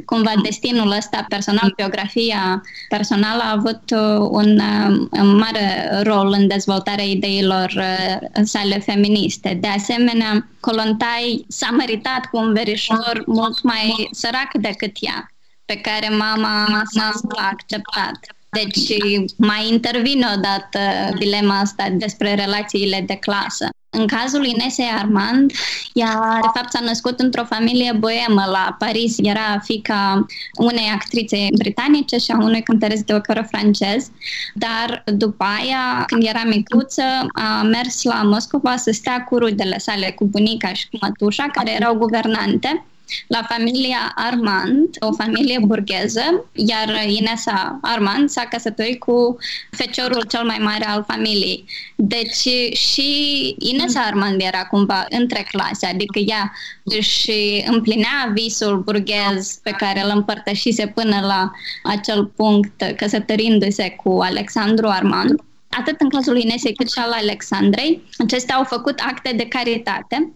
cumva 0.06 0.34
destinul 0.44 0.92
ăsta 0.92 1.26
personal, 1.28 1.74
biografia 1.76 2.64
personală 2.90 3.42
a 3.44 3.52
avut 3.52 3.82
uh, 3.92 4.28
un, 4.30 4.60
uh, 4.60 5.08
un 5.12 5.36
mare 5.36 5.90
rol 6.04 6.36
în 6.38 6.48
dezvoltarea 6.48 7.06
ideilor 7.06 7.74
uh, 7.76 8.44
sale 8.44 8.80
feministe. 8.80 9.58
De 9.62 9.68
asemenea, 9.68 10.48
Colontai 10.60 11.46
s-a 11.48 11.72
meritat 11.72 12.26
cu 12.26 12.38
un 12.38 12.54
verișor 12.54 13.24
mult 13.26 13.62
mai 13.64 14.08
sărac 14.12 14.54
decât 14.54 14.96
ea, 15.00 15.32
pe 15.66 15.76
care 15.76 16.10
mama 16.10 16.82
s-a 16.86 17.12
acceptat. 17.36 18.37
Deci 18.50 18.98
mai 19.38 19.68
intervine 19.72 20.26
odată 20.36 20.80
dilema 21.18 21.60
asta 21.60 21.90
despre 21.90 22.36
relațiile 22.36 23.04
de 23.08 23.16
clasă. 23.16 23.70
În 23.90 24.08
cazul 24.08 24.46
Inesei 24.46 24.92
Armand, 24.98 25.52
ea 25.94 26.40
de 26.42 26.48
fapt 26.54 26.72
s-a 26.72 26.80
născut 26.80 27.20
într-o 27.20 27.46
familie 27.46 27.94
boemă 28.00 28.44
la 28.52 28.76
Paris. 28.80 29.16
Era 29.18 29.60
fica 29.64 30.26
unei 30.54 30.90
actrițe 30.94 31.48
britanice 31.58 32.18
și 32.18 32.32
a 32.32 32.38
unui 32.38 32.64
cântăresc 32.64 33.04
de 33.04 33.14
operă 33.14 33.48
francez. 33.50 34.12
Dar 34.54 35.04
după 35.06 35.44
aia, 35.44 36.04
când 36.08 36.24
era 36.26 36.44
micuță, 36.44 37.04
a 37.34 37.62
mers 37.62 38.04
la 38.04 38.22
Moscova 38.24 38.76
să 38.76 38.92
stea 38.92 39.24
cu 39.24 39.38
rudele 39.38 39.78
sale, 39.78 40.12
cu 40.12 40.26
bunica 40.26 40.74
și 40.74 40.88
cu 40.92 40.98
mătușa, 41.02 41.46
care 41.52 41.74
erau 41.74 41.96
guvernante 41.96 42.86
la 43.28 43.46
familia 43.50 44.12
Armand, 44.16 44.88
o 45.00 45.14
familie 45.14 45.60
burgheză, 45.62 46.46
iar 46.54 47.04
Inesa 47.08 47.80
Armand 47.82 48.30
s-a 48.30 48.42
căsătorit 48.42 49.00
cu 49.00 49.38
feciorul 49.72 50.24
cel 50.24 50.46
mai 50.46 50.58
mare 50.60 50.86
al 50.86 51.04
familiei. 51.08 51.66
Deci 51.96 52.48
și 52.74 53.56
Inesa 53.60 54.00
Armand 54.00 54.42
era 54.42 54.66
cumva 54.66 55.06
între 55.10 55.48
clase, 55.52 55.86
adică 55.86 56.20
ea 56.20 56.54
își 56.84 57.32
împlinea 57.66 58.32
visul 58.34 58.80
burghez 58.80 59.60
pe 59.64 59.72
care 59.72 60.04
îl 60.04 60.12
împărtășise 60.16 60.88
până 60.88 61.20
la 61.20 61.52
acel 61.84 62.26
punct 62.26 62.94
căsătorindu-se 62.96 63.90
cu 63.90 64.20
Alexandru 64.22 64.88
Armand 64.88 65.42
atât 65.70 66.02
în 66.02 66.10
cazul 66.10 66.38
Inesei 66.38 66.74
cât 66.74 66.92
și 66.92 67.00
al 67.00 67.12
Alexandrei. 67.12 68.02
Acestea 68.18 68.56
au 68.56 68.64
făcut 68.64 69.00
acte 69.00 69.34
de 69.36 69.48
caritate 69.48 70.32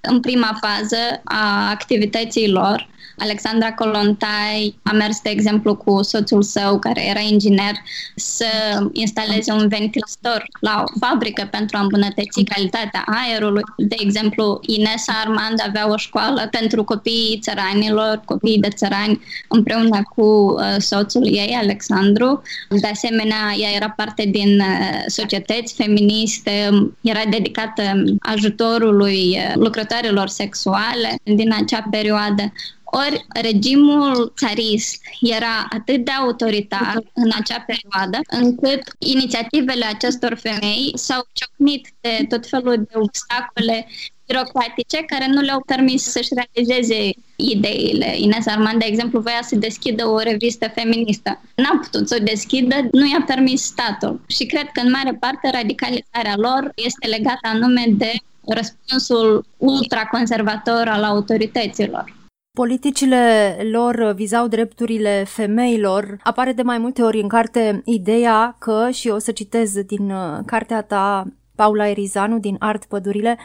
în 0.00 0.20
prima 0.20 0.58
fază 0.60 1.20
a 1.24 1.70
activității 1.70 2.50
lor 2.50 2.88
Alexandra 3.20 3.72
Colontai 3.72 4.78
a 4.82 4.92
mers, 4.92 5.20
de 5.20 5.30
exemplu, 5.30 5.74
cu 5.76 6.02
soțul 6.02 6.42
său, 6.42 6.78
care 6.78 7.08
era 7.08 7.20
inginer, 7.20 7.74
să 8.14 8.46
instaleze 8.92 9.52
un 9.52 9.68
ventilator 9.68 10.44
la 10.60 10.84
o 10.86 10.98
fabrică 10.98 11.48
pentru 11.50 11.76
a 11.76 11.80
îmbunătăți 11.80 12.42
calitatea 12.42 13.04
aerului. 13.06 13.62
De 13.76 13.96
exemplu, 13.98 14.60
Inesa 14.66 15.12
Armand 15.24 15.62
avea 15.66 15.90
o 15.90 15.96
școală 15.96 16.48
pentru 16.50 16.84
copiii 16.84 17.38
țăranilor, 17.42 18.22
copiii 18.24 18.60
de 18.60 18.68
țărani, 18.68 19.20
împreună 19.48 20.02
cu 20.16 20.22
uh, 20.22 20.76
soțul 20.78 21.26
ei, 21.26 21.56
Alexandru. 21.60 22.42
De 22.68 22.86
asemenea, 22.86 23.54
ea 23.58 23.70
era 23.74 23.90
parte 23.90 24.24
din 24.30 24.60
uh, 24.60 25.02
societăți 25.06 25.74
feministe, 25.74 26.68
era 27.00 27.22
dedicată 27.30 27.82
ajutorului 28.20 29.36
uh, 29.36 29.52
lucrătoarelor 29.54 30.28
sexuale 30.28 31.18
din 31.22 31.52
acea 31.52 31.86
perioadă. 31.90 32.52
Ori 32.92 33.26
regimul 33.42 34.32
țarist 34.36 35.02
era 35.20 35.66
atât 35.70 36.04
de 36.04 36.10
autoritar 36.10 37.02
în 37.14 37.30
acea 37.40 37.64
perioadă, 37.66 38.18
încât 38.30 38.82
inițiativele 38.98 39.84
acestor 39.84 40.34
femei 40.34 40.92
s-au 40.94 41.26
ciocnit 41.32 41.88
de 42.00 42.26
tot 42.28 42.46
felul 42.48 42.76
de 42.76 42.98
obstacole 42.98 43.86
birocratice 44.26 45.02
care 45.06 45.26
nu 45.26 45.40
le-au 45.40 45.62
permis 45.66 46.02
să-și 46.02 46.34
realizeze 46.34 47.10
ideile. 47.36 48.14
Ines 48.16 48.46
Armand, 48.46 48.78
de 48.78 48.86
exemplu, 48.88 49.20
voia 49.20 49.42
să 49.42 49.56
deschidă 49.56 50.06
o 50.06 50.18
revistă 50.18 50.68
feministă. 50.74 51.40
N-a 51.54 51.80
putut 51.82 52.08
să 52.08 52.16
o 52.20 52.24
deschidă, 52.24 52.76
nu 52.92 53.06
i-a 53.06 53.24
permis 53.26 53.62
statul. 53.62 54.20
Și 54.26 54.46
cred 54.46 54.68
că, 54.72 54.80
în 54.80 54.90
mare 54.90 55.16
parte, 55.20 55.50
radicalizarea 55.50 56.36
lor 56.36 56.72
este 56.74 57.06
legată 57.06 57.48
anume 57.48 57.84
de 57.88 58.12
răspunsul 58.46 59.44
ultraconservator 59.56 60.88
al 60.88 61.04
autorităților. 61.04 62.18
Politicile 62.60 63.56
lor 63.70 64.12
vizau 64.14 64.48
drepturile 64.48 65.24
femeilor. 65.26 66.16
Apare 66.22 66.52
de 66.52 66.62
mai 66.62 66.78
multe 66.78 67.02
ori 67.02 67.20
în 67.20 67.28
carte 67.28 67.82
ideea 67.84 68.56
că, 68.58 68.88
și 68.90 69.08
o 69.08 69.18
să 69.18 69.32
citez 69.32 69.82
din 69.82 70.10
uh, 70.10 70.38
cartea 70.46 70.82
ta, 70.82 71.26
Paula 71.54 71.88
Erizanu, 71.88 72.38
din 72.38 72.56
Art 72.58 72.84
Pădurile, 72.84 73.38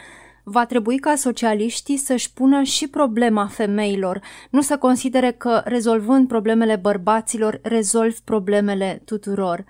va 0.44 0.66
trebui 0.66 0.98
ca 0.98 1.14
socialiștii 1.14 1.96
să-și 1.96 2.32
pună 2.32 2.62
și 2.62 2.88
problema 2.88 3.46
femeilor, 3.46 4.20
nu 4.50 4.60
să 4.60 4.76
considere 4.76 5.30
că, 5.30 5.62
rezolvând 5.64 6.28
problemele 6.28 6.76
bărbaților, 6.76 7.60
rezolvi 7.62 8.20
problemele 8.24 9.02
tuturor. 9.04 9.64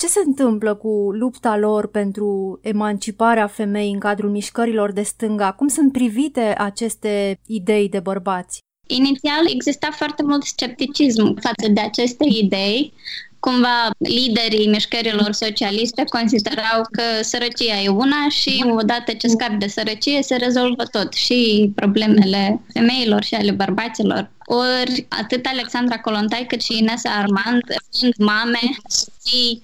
Ce 0.00 0.06
se 0.06 0.22
întâmplă 0.24 0.74
cu 0.74 0.88
lupta 1.12 1.56
lor 1.56 1.86
pentru 1.86 2.58
emanciparea 2.62 3.46
femeii 3.46 3.92
în 3.92 3.98
cadrul 3.98 4.30
mișcărilor 4.30 4.92
de 4.92 5.02
stânga? 5.02 5.52
Cum 5.52 5.68
sunt 5.68 5.92
privite 5.92 6.54
aceste 6.58 7.38
idei 7.46 7.88
de 7.88 8.00
bărbați? 8.00 8.60
Inițial 8.86 9.46
exista 9.52 9.88
foarte 9.90 10.22
mult 10.22 10.42
scepticism 10.44 11.40
față 11.40 11.72
de 11.72 11.80
aceste 11.80 12.24
idei, 12.28 12.92
cumva 13.40 13.90
liderii 13.98 14.68
mișcărilor 14.68 15.32
socialiste 15.32 16.04
considerau 16.08 16.80
că 16.92 17.02
sărăcia 17.22 17.80
e 17.82 17.88
una 17.88 18.28
și 18.30 18.64
odată 18.70 19.12
ce 19.12 19.28
scapi 19.28 19.56
de 19.56 19.68
sărăcie 19.68 20.22
se 20.22 20.36
rezolvă 20.36 20.84
tot 20.84 21.12
și 21.12 21.70
problemele 21.74 22.60
femeilor 22.72 23.22
și 23.22 23.34
ale 23.34 23.50
bărbaților. 23.50 24.30
Ori 24.50 25.06
atât 25.08 25.46
Alexandra 25.46 25.98
Colontai 25.98 26.44
cât 26.48 26.62
și 26.62 26.78
Inesa 26.78 27.10
Armand, 27.10 27.62
fiind 27.98 28.14
mame 28.18 28.58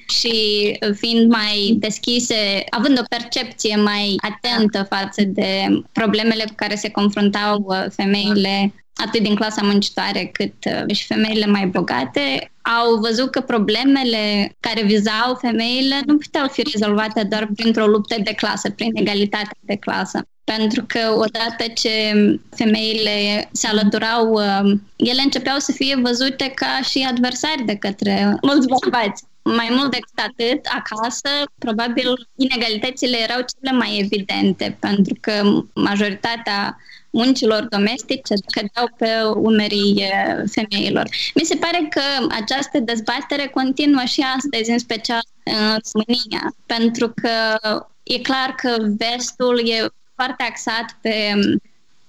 și 0.08 0.78
fiind 0.94 1.30
mai 1.30 1.76
deschise, 1.78 2.64
având 2.70 2.98
o 2.98 3.02
percepție 3.08 3.76
mai 3.76 4.16
atentă 4.16 4.86
față 4.90 5.22
de 5.22 5.82
problemele 5.92 6.44
cu 6.46 6.52
care 6.54 6.74
se 6.74 6.90
confruntau 6.90 7.64
uh, 7.66 7.84
femeile 7.90 8.74
atât 8.94 9.22
din 9.22 9.34
clasa 9.34 9.62
muncitoare 9.62 10.30
cât 10.32 10.54
uh, 10.64 10.94
și 10.94 11.06
femeile 11.06 11.46
mai 11.46 11.66
bogate, 11.66 12.52
au 12.64 12.96
văzut 12.96 13.30
că 13.30 13.40
problemele 13.40 14.54
care 14.60 14.82
vizau 14.82 15.34
femeile 15.40 16.00
nu 16.06 16.16
puteau 16.16 16.48
fi 16.48 16.62
rezolvate 16.72 17.22
doar 17.22 17.48
printr-o 17.56 17.86
luptă 17.86 18.16
de 18.24 18.32
clasă, 18.32 18.70
prin 18.70 18.90
egalitate 18.94 19.56
de 19.60 19.76
clasă. 19.76 20.26
Pentru 20.44 20.84
că 20.86 20.98
odată 21.14 21.64
ce 21.74 22.14
femeile 22.50 23.48
se 23.52 23.66
alăturau, 23.66 24.32
uh, 24.32 24.78
ele 24.96 25.20
începeau 25.22 25.58
să 25.58 25.72
fie 25.72 25.96
văzute 26.02 26.52
ca 26.54 26.80
și 26.88 27.06
adversari 27.08 27.64
de 27.64 27.76
către 27.76 28.36
mulți 28.42 28.68
bărbați. 28.68 29.24
Mai 29.42 29.68
mult 29.70 29.90
decât 29.90 30.18
atât, 30.18 30.60
acasă, 30.64 31.28
probabil 31.58 32.28
inegalitățile 32.36 33.16
erau 33.22 33.44
cele 33.52 33.76
mai 33.76 33.98
evidente, 33.98 34.76
pentru 34.80 35.14
că 35.20 35.62
majoritatea 35.74 36.76
muncilor 37.14 37.66
domestice 37.70 38.34
cădeau 38.54 38.88
pe 38.96 39.10
umerii 39.34 40.04
femeilor. 40.50 41.08
Mi 41.34 41.44
se 41.44 41.56
pare 41.56 41.88
că 41.90 42.34
această 42.42 42.78
dezbatere 42.78 43.46
continuă 43.46 44.04
și 44.04 44.24
astăzi, 44.36 44.70
în 44.70 44.78
special 44.78 45.22
în 45.44 45.78
România, 45.92 46.54
pentru 46.66 47.12
că 47.14 47.58
e 48.02 48.18
clar 48.18 48.54
că 48.54 48.76
vestul 48.98 49.68
e 49.68 49.86
foarte 50.14 50.42
axat 50.42 50.98
pe 51.00 51.34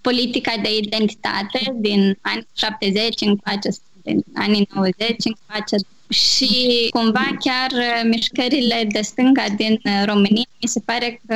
politica 0.01 0.53
de 0.61 0.77
identitate 0.77 1.73
din 1.75 2.17
anii 2.21 2.47
70 2.55 3.21
încoace, 3.21 3.69
din 4.03 4.23
anii 4.35 4.67
90 4.73 5.15
încoace, 5.17 5.75
și 6.09 6.87
cumva 6.89 7.37
chiar 7.39 7.71
uh, 7.71 8.09
mișcările 8.09 8.87
de 8.91 9.01
stânga 9.01 9.45
din 9.57 9.79
uh, 9.83 10.03
România 10.05 10.45
mi 10.61 10.69
se 10.69 10.79
pare 10.85 11.21
că 11.27 11.35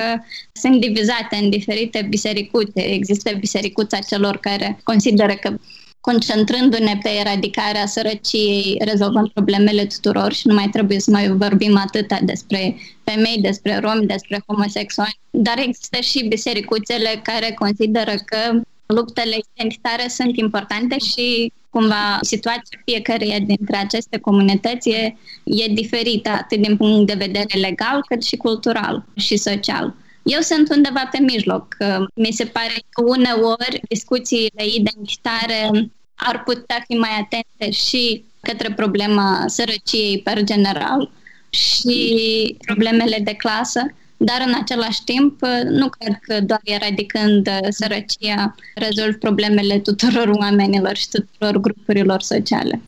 sunt 0.52 0.80
divizate 0.80 1.36
în 1.42 1.50
diferite 1.50 2.06
bisericuțe. 2.10 2.82
Există 2.82 3.32
bisericuța 3.40 4.00
celor 4.00 4.38
care 4.38 4.80
consideră 4.84 5.34
că 5.34 5.54
concentrându-ne 6.02 6.98
pe 7.04 7.10
eradicarea 7.10 7.86
sărăciei, 7.86 8.78
rezolvăm 8.80 9.32
problemele 9.34 9.86
tuturor 9.86 10.34
și 10.34 10.48
nu 10.48 10.54
mai 10.54 10.70
trebuie 10.72 11.00
să 11.00 11.12
mai 11.12 11.28
vorbim 11.28 11.78
atâta 11.78 12.20
despre 12.22 12.76
femei, 13.04 13.38
despre 13.42 13.78
romi, 13.78 14.06
despre 14.06 14.44
homosexuali. 14.48 15.20
Dar 15.30 15.58
există 15.58 16.00
și 16.02 16.26
bisericuțele 16.28 17.20
care 17.24 17.56
consideră 17.60 18.14
că 18.26 18.62
luptele 18.86 19.38
identitare 19.54 20.08
sunt 20.08 20.38
importante 20.38 20.98
și 20.98 21.52
cumva 21.70 22.18
situația 22.22 22.82
fiecăreia 22.86 23.40
dintre 23.40 23.78
aceste 23.78 24.18
comunități 24.18 24.90
e, 24.90 25.18
e 25.44 25.74
diferită 25.74 26.30
atât 26.30 26.62
din 26.62 26.78
punct 26.78 27.08
de 27.08 27.26
vedere 27.26 27.60
legal 27.60 28.06
cât 28.08 28.24
și 28.24 28.38
cultural 28.38 29.06
și 29.16 29.38
social. 29.38 29.96
Eu 30.24 30.40
sunt 30.40 30.70
undeva 30.70 31.08
pe 31.12 31.20
mijloc. 31.20 31.78
Mi 32.14 32.32
se 32.32 32.46
pare 32.46 32.74
că 32.90 33.04
uneori 33.04 33.82
discuțiile 33.90 34.66
identitare 34.78 35.72
ar 36.16 36.44
putea 36.44 36.84
fi 36.88 36.98
mai 36.98 37.20
atente 37.20 37.72
și 37.72 38.24
către 38.42 38.74
problema 38.74 39.44
sărăciei 39.48 40.22
per 40.22 40.44
general, 40.44 41.12
și 41.50 42.58
problemele 42.66 43.20
de 43.24 43.34
clasă, 43.34 43.94
dar 44.22 44.44
în 44.48 44.54
același 44.62 45.04
timp 45.04 45.42
nu 45.70 45.90
cred 45.90 46.20
că 46.22 46.42
doar 46.42 46.60
eradicând 46.64 47.50
sărăcia 47.70 48.56
rezolv 48.76 49.16
problemele 49.16 49.80
tuturor 49.80 50.30
oamenilor 50.34 50.96
și 50.96 51.08
tuturor 51.10 51.58
grupurilor 51.58 52.22
sociale. 52.22 52.82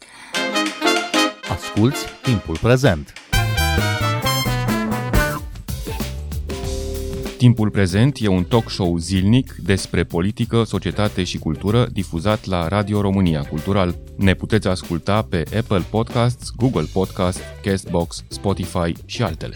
Asculți 1.50 2.06
timpul 2.22 2.58
prezent! 2.62 3.14
Timpul 7.38 7.70
prezent 7.70 8.18
e 8.20 8.28
un 8.28 8.44
talk 8.44 8.70
show 8.70 8.98
zilnic 8.98 9.56
despre 9.64 10.04
politică, 10.04 10.64
societate 10.64 11.24
și 11.24 11.38
cultură 11.38 11.88
difuzat 11.92 12.46
la 12.46 12.68
Radio 12.68 13.02
România 13.02 13.42
Cultural. 13.42 13.96
Ne 14.18 14.34
puteți 14.34 14.68
asculta 14.68 15.22
pe 15.30 15.44
Apple 15.58 15.84
Podcasts, 15.90 16.52
Google 16.56 16.88
Podcasts, 16.94 17.42
Castbox, 17.64 18.24
Spotify 18.28 18.94
și 19.06 19.24
altele. 19.24 19.56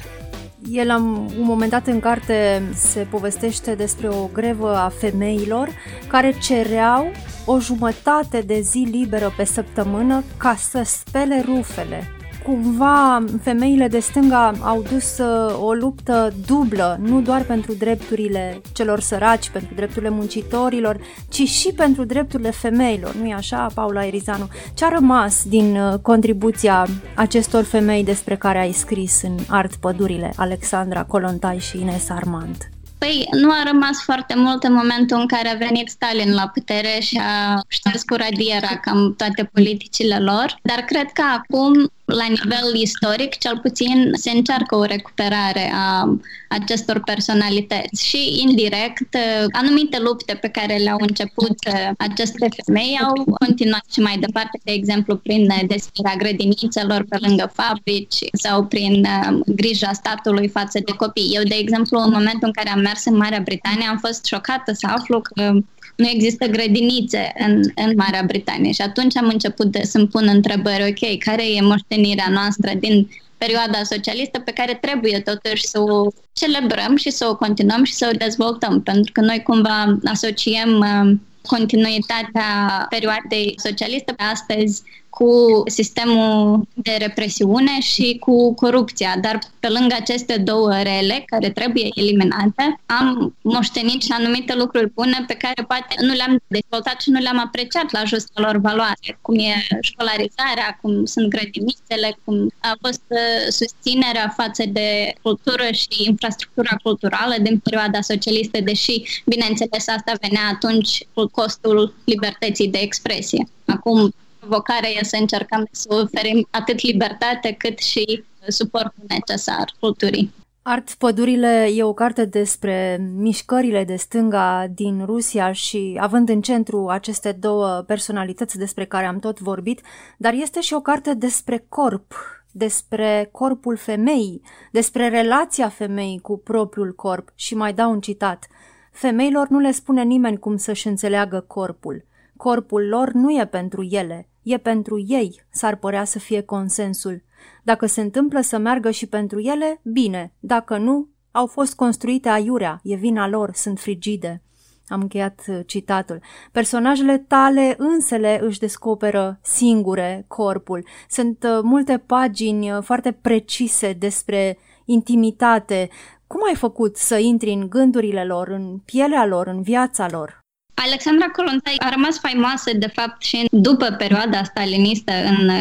El, 0.71 0.87
la 0.87 0.95
un 0.95 1.43
moment 1.43 1.71
dat 1.71 1.87
în 1.87 1.99
carte, 1.99 2.63
se 2.73 3.07
povestește 3.09 3.75
despre 3.75 4.07
o 4.07 4.29
grevă 4.33 4.75
a 4.75 4.89
femeilor 4.89 5.69
care 6.07 6.31
cereau 6.41 7.11
o 7.45 7.59
jumătate 7.59 8.41
de 8.41 8.59
zi 8.59 8.87
liberă 8.91 9.33
pe 9.37 9.43
săptămână 9.43 10.23
ca 10.37 10.55
să 10.55 10.81
spele 10.85 11.43
rufele 11.45 12.15
cumva 12.45 13.23
femeile 13.41 13.87
de 13.87 13.99
stânga 13.99 14.53
au 14.61 14.81
dus 14.91 15.17
uh, 15.17 15.63
o 15.63 15.73
luptă 15.73 16.33
dublă, 16.45 16.97
nu 17.01 17.21
doar 17.21 17.43
pentru 17.43 17.73
drepturile 17.73 18.61
celor 18.73 18.99
săraci, 18.99 19.49
pentru 19.49 19.73
drepturile 19.75 20.09
muncitorilor, 20.09 20.97
ci 21.29 21.41
și 21.41 21.73
pentru 21.73 22.03
drepturile 22.03 22.51
femeilor. 22.51 23.15
Nu-i 23.15 23.33
așa, 23.33 23.67
Paula 23.73 24.05
Erizanu? 24.05 24.47
Ce 24.73 24.85
a 24.85 24.89
rămas 24.89 25.43
din 25.47 25.75
uh, 25.75 25.99
contribuția 26.01 26.87
acestor 27.15 27.63
femei 27.63 28.03
despre 28.03 28.35
care 28.35 28.59
ai 28.59 28.71
scris 28.71 29.21
în 29.21 29.37
Art 29.49 29.75
Pădurile, 29.75 30.33
Alexandra 30.35 31.03
Colontai 31.03 31.57
și 31.57 31.81
Ines 31.81 32.09
Armand? 32.09 32.74
Păi 33.05 33.27
nu 33.31 33.49
a 33.51 33.63
rămas 33.71 34.01
foarte 34.01 34.33
mult 34.37 34.63
în 34.63 34.73
momentul 34.73 35.19
în 35.19 35.27
care 35.27 35.49
a 35.49 35.55
venit 35.55 35.89
Stalin 35.89 36.33
la 36.33 36.47
putere 36.47 36.99
și 36.99 37.21
a 37.23 37.61
șters 37.67 38.03
cu 38.03 38.13
radiera 38.13 38.79
cam 38.81 39.13
toate 39.17 39.49
politicile 39.53 40.19
lor, 40.19 40.57
dar 40.61 40.79
cred 40.79 41.11
că 41.13 41.23
acum 41.33 41.91
la 42.05 42.25
nivel 42.25 42.75
istoric, 42.81 43.37
cel 43.37 43.59
puțin, 43.61 44.11
se 44.13 44.31
încearcă 44.31 44.75
o 44.75 44.83
recuperare 44.83 45.71
a 45.73 46.17
acestor 46.49 47.01
personalități 47.05 48.05
și, 48.07 48.41
indirect, 48.47 49.15
anumite 49.51 49.99
lupte 49.99 50.37
pe 50.41 50.47
care 50.47 50.75
le-au 50.75 50.97
început 50.99 51.57
aceste 51.97 52.47
femei 52.63 52.99
au 53.03 53.35
continuat 53.39 53.85
și 53.91 53.99
mai 53.99 54.17
departe, 54.19 54.59
de 54.63 54.71
exemplu, 54.71 55.15
prin 55.15 55.47
deschiderea 55.67 56.17
grădinițelor 56.17 57.05
pe 57.09 57.17
lângă 57.19 57.51
fabrici 57.53 58.15
sau 58.33 58.65
prin 58.65 59.05
um, 59.29 59.43
grija 59.45 59.91
statului 59.93 60.47
față 60.47 60.79
de 60.85 60.91
copii. 60.91 61.31
Eu, 61.33 61.43
de 61.43 61.55
exemplu, 61.55 61.99
în 61.99 62.11
momentul 62.11 62.47
în 62.47 62.51
care 62.51 62.69
am 62.69 62.79
mers 62.79 62.94
în 63.03 63.17
Marea 63.17 63.39
Britanie, 63.39 63.87
am 63.87 63.97
fost 63.97 64.25
șocată 64.25 64.73
să 64.73 64.87
aflu 64.89 65.21
că 65.21 65.51
nu 65.95 66.07
există 66.07 66.45
grădinițe 66.45 67.33
în, 67.37 67.61
în 67.75 67.93
Marea 67.95 68.23
Britanie. 68.25 68.71
Și 68.71 68.81
atunci 68.81 69.17
am 69.17 69.27
început 69.27 69.65
de, 69.65 69.83
să-mi 69.83 70.07
pun 70.07 70.27
întrebări, 70.27 70.89
ok, 70.89 71.17
care 71.23 71.53
e 71.53 71.61
moștenirea 71.61 72.29
noastră 72.29 72.71
din 72.79 73.09
perioada 73.37 73.83
socialistă 73.83 74.39
pe 74.39 74.51
care 74.51 74.73
trebuie 74.73 75.19
totuși 75.19 75.67
să 75.67 75.79
o 75.79 76.07
celebrăm 76.33 76.95
și 76.95 77.09
să 77.09 77.27
o 77.29 77.35
continuăm 77.35 77.83
și 77.83 77.93
să 77.93 78.09
o 78.13 78.17
dezvoltăm, 78.17 78.81
pentru 78.81 79.11
că 79.11 79.21
noi 79.21 79.43
cumva 79.43 79.97
asociem 80.03 80.77
uh, 80.77 81.17
continuitatea 81.45 82.85
perioadei 82.89 83.53
socialiste 83.57 84.13
astăzi 84.17 84.83
cu 85.17 85.63
sistemul 85.65 86.67
de 86.73 86.95
represiune 86.99 87.79
și 87.79 88.17
cu 88.19 88.53
corupția. 88.53 89.17
Dar 89.21 89.39
pe 89.59 89.69
lângă 89.69 89.95
aceste 89.99 90.37
două 90.37 90.73
rele 90.81 91.23
care 91.25 91.49
trebuie 91.49 91.87
eliminate, 91.93 92.79
am 92.85 93.35
moștenit 93.41 94.01
și 94.01 94.11
anumite 94.11 94.55
lucruri 94.55 94.91
bune 94.93 95.23
pe 95.27 95.33
care 95.33 95.61
poate 95.67 95.95
nu 96.01 96.13
le-am 96.13 96.39
dezvoltat 96.47 97.01
și 97.01 97.09
nu 97.09 97.19
le-am 97.19 97.39
apreciat 97.39 97.91
la 97.91 98.03
justa 98.03 98.41
lor 98.41 98.57
valoare, 98.57 99.17
cum 99.21 99.35
e 99.37 99.67
școlarizarea, 99.81 100.77
cum 100.81 101.05
sunt 101.05 101.29
grădinițele, 101.29 102.17
cum 102.23 102.51
a 102.59 102.77
fost 102.81 103.03
uh, 103.07 103.17
susținerea 103.49 104.33
față 104.37 104.63
de 104.67 105.13
cultură 105.21 105.67
și 105.71 106.07
infrastructura 106.07 106.75
culturală 106.83 107.35
din 107.41 107.59
perioada 107.59 108.01
socialistă, 108.01 108.59
deși, 108.61 109.01
bineînțeles, 109.25 109.87
asta 109.87 110.13
venea 110.21 110.47
atunci 110.53 111.05
cu 111.13 111.27
costul 111.27 111.93
libertății 112.03 112.67
de 112.67 112.77
expresie. 112.77 113.47
Acum, 113.65 114.13
provocarea 114.47 114.89
e 114.89 115.03
să 115.03 115.17
încercăm 115.19 115.67
să 115.71 115.87
oferim 115.89 116.47
atât 116.51 116.81
libertate 116.81 117.55
cât 117.57 117.79
și 117.79 118.23
suportul 118.47 119.03
necesar 119.07 119.73
culturii. 119.79 120.33
Art 120.61 120.93
Pădurile 120.93 121.69
e 121.73 121.83
o 121.83 121.93
carte 121.93 122.25
despre 122.25 123.07
mișcările 123.15 123.83
de 123.83 123.95
stânga 123.95 124.67
din 124.73 125.05
Rusia 125.05 125.51
și 125.51 125.97
având 125.99 126.29
în 126.29 126.41
centru 126.41 126.87
aceste 126.87 127.31
două 127.31 127.83
personalități 127.87 128.57
despre 128.57 128.85
care 128.85 129.05
am 129.05 129.19
tot 129.19 129.39
vorbit, 129.39 129.81
dar 130.17 130.33
este 130.33 130.61
și 130.61 130.73
o 130.73 130.81
carte 130.81 131.13
despre 131.13 131.65
corp, 131.69 132.13
despre 132.51 133.29
corpul 133.31 133.77
femeii, 133.77 134.41
despre 134.71 135.07
relația 135.09 135.69
femeii 135.69 136.19
cu 136.19 136.37
propriul 136.37 136.93
corp 136.95 137.29
și 137.35 137.55
mai 137.55 137.73
dau 137.73 137.91
un 137.91 137.99
citat. 137.99 138.47
Femeilor 138.91 139.47
nu 139.47 139.59
le 139.59 139.71
spune 139.71 140.03
nimeni 140.03 140.39
cum 140.39 140.57
să-și 140.57 140.87
înțeleagă 140.87 141.39
corpul. 141.47 142.05
Corpul 142.37 142.87
lor 142.87 143.11
nu 143.11 143.39
e 143.39 143.45
pentru 143.45 143.81
ele, 143.83 144.27
E 144.45 144.57
pentru 144.57 145.03
ei, 145.07 145.45
s-ar 145.49 145.75
părea 145.75 146.03
să 146.03 146.19
fie 146.19 146.41
consensul. 146.41 147.23
Dacă 147.63 147.85
se 147.85 148.01
întâmplă 148.01 148.41
să 148.41 148.57
meargă 148.57 148.91
și 148.91 149.07
pentru 149.07 149.39
ele, 149.39 149.81
bine, 149.83 150.33
dacă 150.39 150.77
nu, 150.77 151.09
au 151.31 151.47
fost 151.47 151.75
construite 151.75 152.29
aiurea, 152.29 152.79
e 152.83 152.95
vina 152.95 153.27
lor, 153.27 153.53
sunt 153.53 153.79
frigide. 153.79 154.41
Am 154.87 155.01
încheiat 155.01 155.43
uh, 155.47 155.59
citatul. 155.65 156.21
Personajele 156.51 157.17
tale 157.17 157.75
însele 157.77 158.39
își 158.41 158.59
descoperă 158.59 159.39
singure 159.41 160.25
corpul. 160.27 160.85
Sunt 161.09 161.43
uh, 161.43 161.59
multe 161.63 161.97
pagini 161.97 162.71
uh, 162.71 162.83
foarte 162.83 163.11
precise 163.11 163.93
despre 163.93 164.57
intimitate. 164.85 165.89
Cum 166.27 166.41
ai 166.47 166.55
făcut 166.55 166.97
să 166.97 167.17
intri 167.17 167.51
în 167.51 167.69
gândurile 167.69 168.25
lor, 168.25 168.47
în 168.47 168.77
pielea 168.77 169.25
lor, 169.25 169.47
în 169.47 169.61
viața 169.61 170.07
lor? 170.09 170.44
Alexandra 170.75 171.25
Kolontai 171.29 171.75
a 171.77 171.89
rămas 171.89 172.19
faimoasă, 172.19 172.71
de 172.77 172.87
fapt, 172.87 173.23
și 173.23 173.47
după 173.51 173.85
perioada 173.97 174.43
stalinistă 174.43 175.11
în 175.11 175.51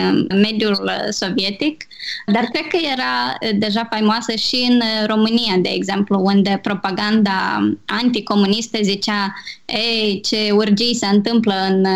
mediul 0.41 0.91
sovietic, 1.11 1.87
dar 2.27 2.45
cred 2.45 2.67
că 2.67 2.77
era 2.93 3.39
deja 3.59 3.87
faimoasă 3.91 4.35
și 4.35 4.67
în 4.71 4.81
România, 5.07 5.57
de 5.57 5.69
exemplu, 5.69 6.21
unde 6.25 6.59
propaganda 6.63 7.71
anticomunistă 7.87 8.79
zicea 8.83 9.35
ei, 9.67 10.21
ce 10.21 10.51
urgii 10.51 10.95
se 10.95 11.07
întâmplă 11.07 11.55
în 11.69 11.87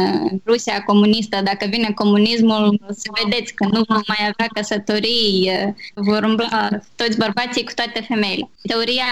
Rusia 0.47 0.83
comunistă, 0.83 1.41
dacă 1.45 1.67
vine 1.71 1.93
comunismul, 1.95 2.81
să 2.91 3.11
vedeți 3.23 3.55
că 3.55 3.65
nu 3.65 3.83
vom 3.89 4.03
mai 4.07 4.19
avea 4.21 4.47
căsătorii, 4.55 5.51
vor 5.95 6.23
umbla 6.23 6.69
toți 6.97 7.19
bărbații 7.19 7.65
cu 7.65 7.73
toate 7.75 8.05
femeile. 8.09 8.51
Teoria 8.63 9.05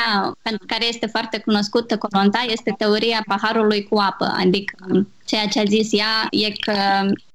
pentru 0.42 0.66
care 0.66 0.86
este 0.88 1.06
foarte 1.06 1.38
cunoscută 1.38 1.96
Colonta 1.96 2.44
este 2.48 2.74
teoria 2.78 3.24
paharului 3.26 3.82
cu 3.84 3.95
apă, 3.98 4.34
adică 4.38 5.06
ceea 5.26 5.46
ce 5.46 5.60
a 5.60 5.64
zis 5.64 5.92
ea 5.92 6.26
e 6.30 6.50
că 6.50 6.76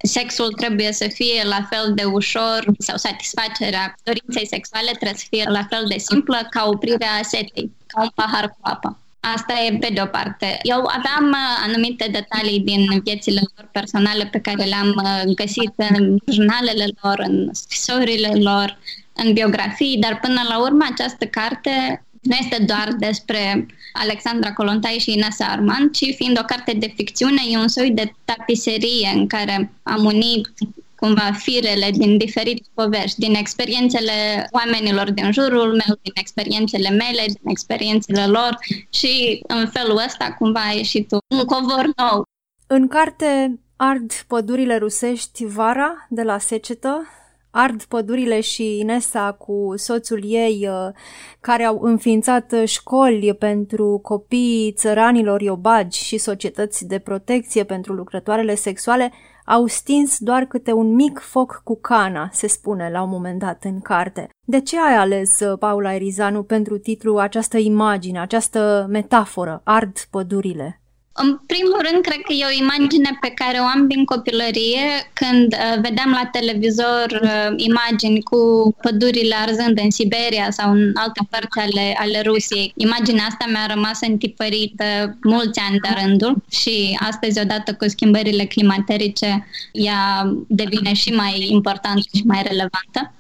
sexul 0.04 0.52
trebuie 0.52 0.92
să 0.92 1.08
fie 1.14 1.44
la 1.44 1.68
fel 1.70 1.94
de 1.94 2.04
ușor 2.04 2.66
sau 2.78 2.98
satisfacerea 2.98 3.96
dorinței 4.04 4.48
sexuale 4.48 4.92
trebuie 4.92 5.20
să 5.20 5.26
fie 5.30 5.46
la 5.48 5.64
fel 5.70 5.86
de 5.88 5.98
simplă 5.98 6.48
ca 6.50 6.66
oprirea 6.68 7.20
setei, 7.22 7.72
ca 7.88 8.02
un 8.02 8.10
pahar 8.16 8.50
cu 8.50 8.58
apă. 8.62 9.00
Asta 9.36 9.54
e 9.68 9.78
pe 9.78 9.90
de 9.94 10.02
o 10.02 10.06
parte. 10.06 10.58
Eu 10.62 10.80
aveam 10.80 11.30
uh, 11.30 11.68
anumite 11.68 12.10
detalii 12.12 12.60
din 12.60 13.02
viețile 13.04 13.42
lor 13.56 13.70
personale 13.72 14.26
pe 14.26 14.40
care 14.40 14.64
le-am 14.64 15.02
uh, 15.04 15.34
găsit 15.36 15.74
în 15.78 16.18
jurnalele 16.32 16.86
lor, 17.02 17.24
în 17.28 17.50
scrisorile 17.54 18.32
lor, 18.34 18.78
în 19.14 19.34
biografii, 19.34 19.98
dar 20.00 20.20
până 20.20 20.42
la 20.50 20.60
urmă 20.60 20.88
această 20.92 21.26
carte 21.26 22.04
nu 22.22 22.36
este 22.40 22.64
doar 22.64 22.96
despre 23.00 23.66
Alexandra 23.94 24.54
Colontai 24.54 24.98
și 25.00 25.12
Inesa 25.12 25.46
Armand, 25.46 25.92
ci 25.92 26.16
fiind 26.16 26.40
o 26.40 26.44
carte 26.44 26.74
de 26.74 26.94
ficțiune, 26.96 27.42
e 27.50 27.58
un 27.58 27.68
soi 27.68 27.92
de 27.92 28.14
tapiserie 28.26 29.12
în 29.16 29.28
care 29.28 29.72
am 29.84 30.06
unit 30.06 30.48
cumva 30.96 31.32
firele 31.38 31.90
din 31.92 32.18
diferite 32.18 32.70
povești, 32.74 33.20
din 33.20 33.36
experiențele 33.36 34.48
oamenilor 34.52 35.12
din 35.12 35.32
jurul 35.32 35.68
meu, 35.68 35.98
din 36.02 36.14
experiențele 36.14 36.90
mele, 36.90 37.24
din 37.26 37.50
experiențele 37.50 38.26
lor 38.28 38.58
și 38.90 39.44
în 39.48 39.68
felul 39.68 40.02
ăsta 40.06 40.36
cumva 40.38 40.60
a 40.60 40.74
ieșit 40.74 41.12
un 41.12 41.46
covor 41.46 41.90
nou. 41.96 42.24
În 42.68 42.88
carte 42.88 43.60
ard 43.76 44.12
pădurile 44.28 44.78
rusești 44.78 45.46
vara 45.46 46.08
de 46.10 46.24
la 46.24 46.38
secetă, 46.38 47.08
ard 47.52 47.84
pădurile 47.84 48.40
și 48.40 48.80
Inesa 48.80 49.32
cu 49.32 49.74
soțul 49.76 50.22
ei 50.24 50.68
uh, 50.70 50.94
care 51.40 51.64
au 51.64 51.80
înființat 51.82 52.54
școli 52.66 53.34
pentru 53.34 54.00
copiii 54.04 54.72
țăranilor 54.72 55.42
iobagi 55.42 56.04
și 56.04 56.18
societăți 56.18 56.86
de 56.86 57.00
protecție 57.00 57.64
pentru 57.64 57.94
lucrătoarele 57.94 58.56
sexuale 58.56 59.12
au 59.46 59.66
stins 59.66 60.18
doar 60.20 60.46
câte 60.46 60.72
un 60.72 60.94
mic 60.94 61.20
foc 61.20 61.62
cu 61.64 61.80
cana, 61.82 62.30
se 62.32 62.48
spune 62.48 62.90
la 62.90 63.02
un 63.02 63.10
moment 63.10 63.40
dat 63.40 63.64
în 63.64 63.80
carte. 63.80 64.30
De 64.46 64.62
ce 64.62 64.80
ai 64.80 64.96
ales, 64.96 65.40
uh, 65.40 65.58
Paula 65.60 65.94
Erizanu, 65.94 66.44
pentru 66.44 66.78
titlu 66.78 67.18
această 67.18 67.58
imagine, 67.58 68.20
această 68.20 68.86
metaforă, 68.90 69.62
ard 69.64 69.98
pădurile? 70.10 70.81
În 71.14 71.40
primul 71.46 71.80
rând, 71.88 72.04
cred 72.04 72.22
că 72.28 72.34
e 72.34 72.46
o 72.46 72.64
imagine 72.64 73.18
pe 73.22 73.30
care 73.30 73.58
o 73.60 73.64
am 73.64 73.88
din 73.88 74.06
copilărie 74.06 74.86
când 75.14 75.54
uh, 75.54 75.80
vedeam 75.82 76.12
la 76.12 76.30
televizor 76.32 77.20
uh, 77.24 77.54
imagini 77.56 78.22
cu 78.22 78.40
pădurile 78.82 79.36
arzând 79.36 79.80
în 79.84 79.92
Siberia 79.92 80.52
sau 80.52 80.72
în 80.72 80.92
alte 80.94 81.28
părți 81.30 81.60
ale, 81.60 81.96
ale 81.98 82.22
Rusiei. 82.22 82.74
Imaginea 82.76 83.26
asta 83.26 83.46
mi-a 83.50 83.66
rămas 83.74 84.00
întipărită 84.02 85.18
mulți 85.24 85.60
ani 85.60 85.80
de 85.80 85.90
rândul 86.02 86.44
și 86.50 86.98
astăzi, 87.00 87.40
odată 87.40 87.74
cu 87.74 87.88
schimbările 87.88 88.46
climaterice, 88.46 89.48
ea 89.72 90.32
devine 90.48 90.94
și 90.94 91.10
mai 91.14 91.48
importantă 91.50 92.08
și 92.16 92.24
mai 92.26 92.42
relevantă. 92.42 93.14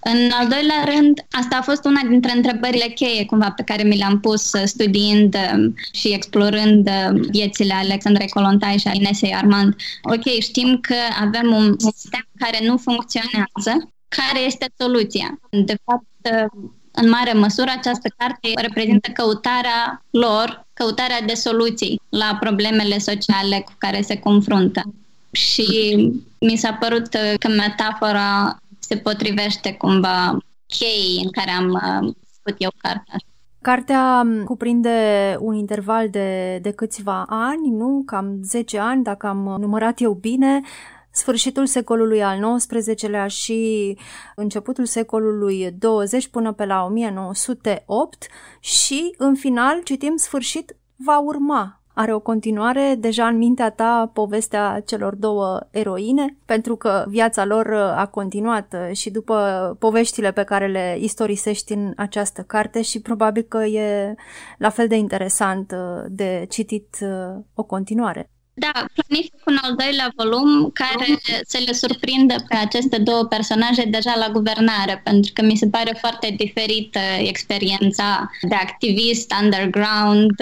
În 0.00 0.30
al 0.32 0.48
doilea 0.48 0.84
rând, 0.84 1.26
asta 1.30 1.56
a 1.56 1.62
fost 1.62 1.84
una 1.84 2.00
dintre 2.08 2.32
întrebările 2.36 2.86
cheie 2.86 3.24
cumva 3.24 3.50
pe 3.50 3.62
care 3.62 3.82
mi 3.82 3.96
le-am 3.96 4.20
pus 4.20 4.52
uh, 4.52 4.62
studiind 4.64 5.36
um, 5.54 5.74
și 5.92 6.08
explorând 6.12 6.88
uh, 6.88 7.20
viețile 7.30 7.74
Alexandrei 7.74 8.28
Colontai 8.28 8.78
și 8.78 8.88
a 8.88 8.94
Inesei 8.94 9.34
Armand. 9.34 9.76
Ok, 10.02 10.24
știm 10.40 10.78
că 10.80 10.94
avem 11.20 11.52
un 11.52 11.74
sistem 11.78 12.26
care 12.38 12.58
nu 12.66 12.76
funcționează. 12.76 13.90
Care 14.08 14.44
este 14.46 14.66
soluția? 14.78 15.38
De 15.50 15.76
fapt, 15.84 16.04
uh, 16.32 16.70
în 16.90 17.08
mare 17.08 17.32
măsură, 17.32 17.70
această 17.78 18.14
carte 18.16 18.48
reprezintă 18.54 19.10
căutarea 19.14 20.04
lor, 20.10 20.66
căutarea 20.72 21.20
de 21.20 21.34
soluții 21.34 22.00
la 22.08 22.36
problemele 22.40 22.98
sociale 22.98 23.60
cu 23.64 23.72
care 23.78 24.02
se 24.02 24.18
confruntă. 24.18 24.82
Și 25.30 25.96
mi 26.38 26.56
s-a 26.56 26.72
părut 26.72 27.06
că 27.38 27.48
metafora 27.48 28.58
se 28.88 28.96
potrivește 28.96 29.74
cumva 29.74 30.36
cheii 30.66 31.20
în 31.24 31.30
care 31.30 31.50
am 31.50 31.70
uh, 31.70 32.14
făcut 32.36 32.60
eu 32.62 32.70
cartea. 32.76 33.16
Cartea 33.60 34.22
um, 34.24 34.44
cuprinde 34.44 35.36
un 35.40 35.54
interval 35.54 36.10
de, 36.10 36.58
de 36.62 36.70
câțiva 36.70 37.24
ani, 37.28 37.68
nu? 37.70 38.02
Cam 38.06 38.38
10 38.42 38.78
ani, 38.78 39.02
dacă 39.02 39.26
am 39.26 39.56
numărat 39.58 40.00
eu 40.00 40.12
bine, 40.12 40.60
sfârșitul 41.10 41.66
secolului 41.66 42.22
al 42.22 42.56
XIX-lea 42.56 43.26
și 43.26 43.96
începutul 44.34 44.84
secolului 44.84 45.70
20 45.78 46.28
până 46.28 46.52
pe 46.52 46.64
la 46.64 46.84
1908 46.84 48.26
și, 48.60 49.14
în 49.16 49.34
final, 49.34 49.80
citim 49.82 50.16
sfârșit 50.16 50.76
va 50.96 51.18
urma 51.18 51.77
are 51.98 52.14
o 52.14 52.20
continuare 52.20 52.94
deja 52.98 53.26
în 53.26 53.36
mintea 53.36 53.70
ta 53.70 54.10
povestea 54.14 54.82
celor 54.86 55.14
două 55.14 55.60
eroine, 55.70 56.36
pentru 56.44 56.76
că 56.76 57.04
viața 57.08 57.44
lor 57.44 57.66
uh, 57.66 57.78
a 57.78 58.06
continuat 58.06 58.74
uh, 58.74 58.96
și 58.96 59.10
după 59.10 59.76
poveștile 59.78 60.32
pe 60.32 60.42
care 60.42 60.66
le 60.66 60.98
istorisești 61.00 61.72
în 61.72 61.92
această 61.96 62.42
carte 62.42 62.82
și 62.82 63.00
probabil 63.00 63.42
că 63.42 63.64
e 63.64 64.14
la 64.58 64.68
fel 64.70 64.88
de 64.88 64.96
interesant 64.96 65.72
uh, 65.72 66.04
de 66.08 66.46
citit 66.48 66.96
o 67.54 67.62
continuare. 67.62 68.30
Da, 68.54 68.72
planific 68.94 69.42
un 69.46 69.56
al 69.62 69.74
doilea 69.74 70.12
volum 70.16 70.70
care 70.70 71.06
să 71.46 71.58
le 71.66 71.72
surprindă 71.72 72.34
pe 72.48 72.56
aceste 72.56 72.98
două 72.98 73.24
personaje 73.24 73.84
deja 73.84 74.14
la 74.16 74.28
guvernare, 74.32 75.00
pentru 75.04 75.30
că 75.34 75.42
mi 75.42 75.56
se 75.56 75.68
pare 75.68 75.96
foarte 76.00 76.34
diferită 76.36 76.98
experiența 77.18 78.30
de 78.48 78.54
activist 78.54 79.32
underground 79.42 80.34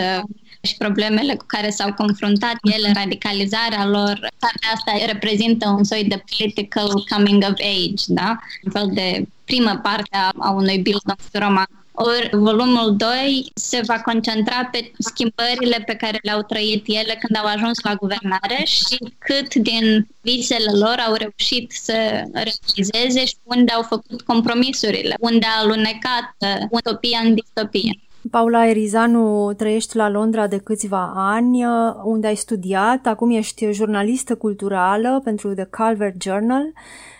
și 0.66 0.76
problemele 0.76 1.34
cu 1.34 1.44
care 1.46 1.70
s-au 1.70 1.92
confruntat 1.92 2.56
ele, 2.62 2.92
radicalizarea 2.94 3.86
lor. 3.86 4.18
Partea 4.38 4.70
asta 4.74 5.06
reprezintă 5.06 5.68
un 5.68 5.84
soi 5.84 6.04
de 6.04 6.24
political 6.36 7.04
coming 7.14 7.42
of 7.42 7.58
age, 7.58 8.04
da? 8.06 8.38
Un 8.64 8.70
fel 8.72 8.90
de 8.92 9.26
primă 9.44 9.80
parte 9.82 10.16
a 10.38 10.50
unui 10.50 10.78
Bildungs 10.78 11.28
roman. 11.32 11.66
Ori 11.98 12.28
volumul 12.32 12.96
2 12.96 13.52
se 13.54 13.80
va 13.86 14.00
concentra 14.00 14.68
pe 14.72 14.92
schimbările 14.98 15.82
pe 15.86 15.94
care 15.94 16.18
le-au 16.22 16.42
trăit 16.42 16.84
ele 16.86 17.18
când 17.20 17.38
au 17.38 17.46
ajuns 17.46 17.80
la 17.82 17.94
guvernare 17.94 18.64
și 18.64 18.98
cât 19.18 19.54
din 19.54 20.06
visele 20.20 20.70
lor 20.72 21.02
au 21.06 21.14
reușit 21.14 21.72
să 21.72 22.24
realizeze 22.32 23.24
și 23.24 23.34
unde 23.42 23.72
au 23.72 23.82
făcut 23.82 24.22
compromisurile, 24.22 25.14
unde 25.20 25.46
a 25.46 25.60
alunecat 25.60 26.36
utopia 26.70 27.18
în 27.24 27.34
distopie. 27.34 28.00
Paula 28.30 28.66
Erizanu, 28.66 29.52
trăiești 29.56 29.96
la 29.96 30.08
Londra 30.08 30.46
de 30.46 30.58
câțiva 30.58 31.12
ani, 31.14 31.64
uh, 31.64 31.70
unde 32.04 32.26
ai 32.26 32.34
studiat, 32.34 33.06
acum 33.06 33.30
ești 33.30 33.72
jurnalistă 33.72 34.34
culturală 34.34 35.20
pentru 35.24 35.54
The 35.54 35.64
Calvert 35.64 36.22
Journal. 36.22 36.72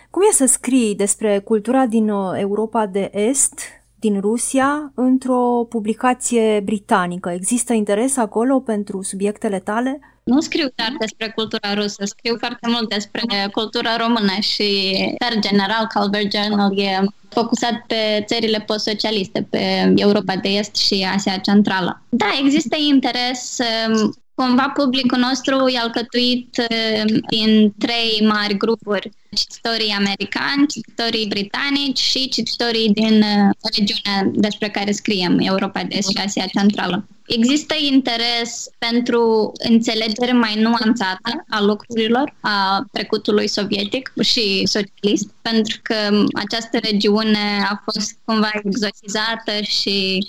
Cum 0.09 0.21
e 0.29 0.33
să 0.33 0.45
scrii 0.45 0.95
despre 0.95 1.39
cultura 1.39 1.85
din 1.85 2.09
uh, 2.09 2.31
Europa 2.39 2.85
de 2.85 3.09
Est, 3.13 3.59
din 3.99 4.19
Rusia, 4.19 4.91
într-o 4.95 5.65
publicație 5.69 6.61
britanică? 6.65 7.29
Există 7.29 7.73
interes 7.73 8.17
acolo 8.17 8.59
pentru 8.59 9.01
subiectele 9.01 9.59
tale? 9.59 9.99
Nu 10.23 10.39
scriu 10.39 10.67
doar 10.75 10.95
despre 10.99 11.31
cultura 11.35 11.73
rusă, 11.73 12.05
scriu 12.05 12.35
foarte 12.37 12.67
mult 12.69 12.89
despre 12.89 13.49
cultura 13.51 13.95
română 13.97 14.39
și, 14.39 14.93
per 15.17 15.39
general, 15.39 15.87
Calvert 15.93 16.33
Journal 16.35 16.79
e 16.79 16.99
focusat 17.29 17.83
pe 17.87 18.23
țările 18.25 18.59
post-socialiste, 18.59 19.47
pe 19.49 19.93
Europa 19.95 20.35
de 20.35 20.49
Est 20.49 20.75
și 20.75 21.07
Asia 21.15 21.37
Centrală. 21.37 22.01
Da, 22.09 22.25
există 22.43 22.77
interes 22.79 23.57
um, 23.89 24.13
Cumva 24.41 24.71
publicul 24.75 25.17
nostru 25.17 25.67
e 25.67 25.77
alcătuit 25.77 26.57
um, 26.57 27.19
din 27.29 27.73
trei 27.77 28.27
mari 28.27 28.57
grupuri, 28.57 29.09
cititorii 29.35 29.95
americani, 29.97 30.67
cititorii 30.67 31.27
britanici 31.27 31.99
și 31.99 32.29
cititorii 32.29 32.89
din 32.89 33.21
uh, 33.21 33.49
regiunea 33.75 34.31
despre 34.33 34.69
care 34.69 34.91
scriem, 34.91 35.39
Europa 35.39 35.83
de 35.83 35.95
Est 35.95 36.09
și 36.09 36.23
Asia 36.25 36.45
Centrală. 36.45 37.07
Există 37.27 37.75
interes 37.91 38.69
pentru 38.77 39.51
înțelegere 39.57 40.31
mai 40.31 40.55
nuanțată 40.61 41.45
a 41.49 41.61
lucrurilor, 41.61 42.35
a 42.39 42.85
trecutului 42.91 43.47
sovietic 43.47 44.13
și 44.21 44.63
socialist, 44.65 45.29
pentru 45.41 45.79
că 45.83 46.25
această 46.33 46.77
regiune 46.77 47.65
a 47.69 47.81
fost 47.85 48.17
cumva 48.25 48.49
exotizată 48.63 49.51
și 49.61 50.27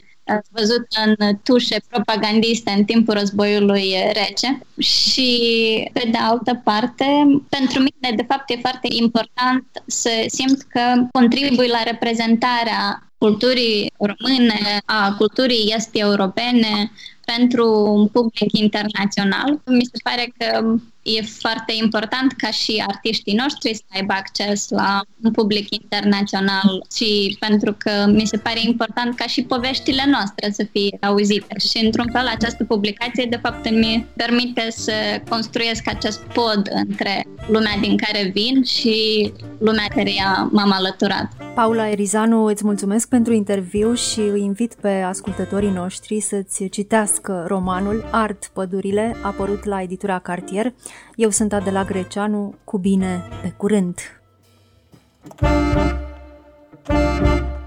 văzut 0.51 0.87
în 1.05 1.37
tușe 1.43 1.77
propagandiste 1.89 2.71
în 2.71 2.85
timpul 2.85 3.15
războiului 3.15 3.95
rece 4.13 4.61
și, 4.79 5.91
pe 5.93 6.09
de 6.11 6.19
altă 6.19 6.61
parte, 6.65 7.05
pentru 7.49 7.79
mine, 7.79 8.17
de 8.17 8.25
fapt, 8.29 8.51
e 8.51 8.57
foarte 8.61 8.89
important 8.91 9.65
să 9.87 10.11
simt 10.27 10.63
că 10.63 11.07
contribui 11.13 11.69
la 11.69 11.83
reprezentarea 11.83 13.03
culturii 13.19 13.93
române, 13.99 14.81
a 14.85 15.15
culturii 15.19 15.73
este 15.77 15.99
europene 15.99 16.91
pentru 17.25 17.93
un 17.95 18.07
public 18.07 18.59
internațional. 18.59 19.61
Mi 19.67 19.85
se 19.85 19.99
pare 20.03 20.33
că 20.39 20.75
e 21.17 21.23
foarte 21.23 21.73
important 21.83 22.33
ca 22.33 22.51
și 22.51 22.85
artiștii 22.87 23.35
noștri 23.35 23.75
să 23.75 23.83
aibă 23.95 24.13
acces 24.13 24.69
la 24.69 25.01
un 25.23 25.31
public 25.31 25.67
internațional 25.71 26.87
și 26.97 27.37
pentru 27.41 27.75
că 27.79 27.91
mi 28.13 28.27
se 28.27 28.37
pare 28.37 28.61
important 28.65 29.15
ca 29.15 29.27
și 29.27 29.43
poveștile 29.43 30.05
noastre 30.07 30.51
să 30.51 30.67
fie 30.73 30.99
auzite. 31.01 31.55
Și 31.59 31.85
într-un 31.85 32.09
fel 32.13 32.27
această 32.27 32.65
publicație 32.65 33.27
de 33.31 33.39
fapt 33.43 33.67
îmi 33.67 34.07
permite 34.17 34.67
să 34.71 34.93
construiesc 35.29 35.89
acest 35.89 36.21
pod 36.21 36.63
între 36.73 37.27
lumea 37.49 37.77
din 37.81 37.97
care 37.97 38.31
vin 38.35 38.63
și 38.65 39.33
lumea 39.59 39.87
care 39.95 40.13
m-am 40.51 40.73
alăturat. 40.73 41.33
Paula 41.55 41.89
Erizanu, 41.89 42.45
îți 42.45 42.65
mulțumesc 42.65 43.09
pentru 43.09 43.33
interviu 43.33 43.95
și 43.95 44.21
îi 44.21 44.41
invit 44.41 44.75
pe 44.75 44.89
ascultătorii 44.89 45.71
noștri 45.71 46.21
să-ți 46.21 46.69
citească 46.69 47.45
romanul 47.49 48.05
Art 48.11 48.51
Pădurile, 48.53 49.17
apărut 49.23 49.65
la 49.65 49.83
editura 49.83 50.19
Cartier. 50.19 50.73
Eu 51.17 51.31
sunt 51.31 51.53
Adela 51.53 51.85
Greceanu, 51.85 52.55
cu 52.65 52.79
bine, 52.79 53.29
pe 53.43 53.53
curând! 53.57 53.99
thank 56.85 57.43
you 57.43 57.58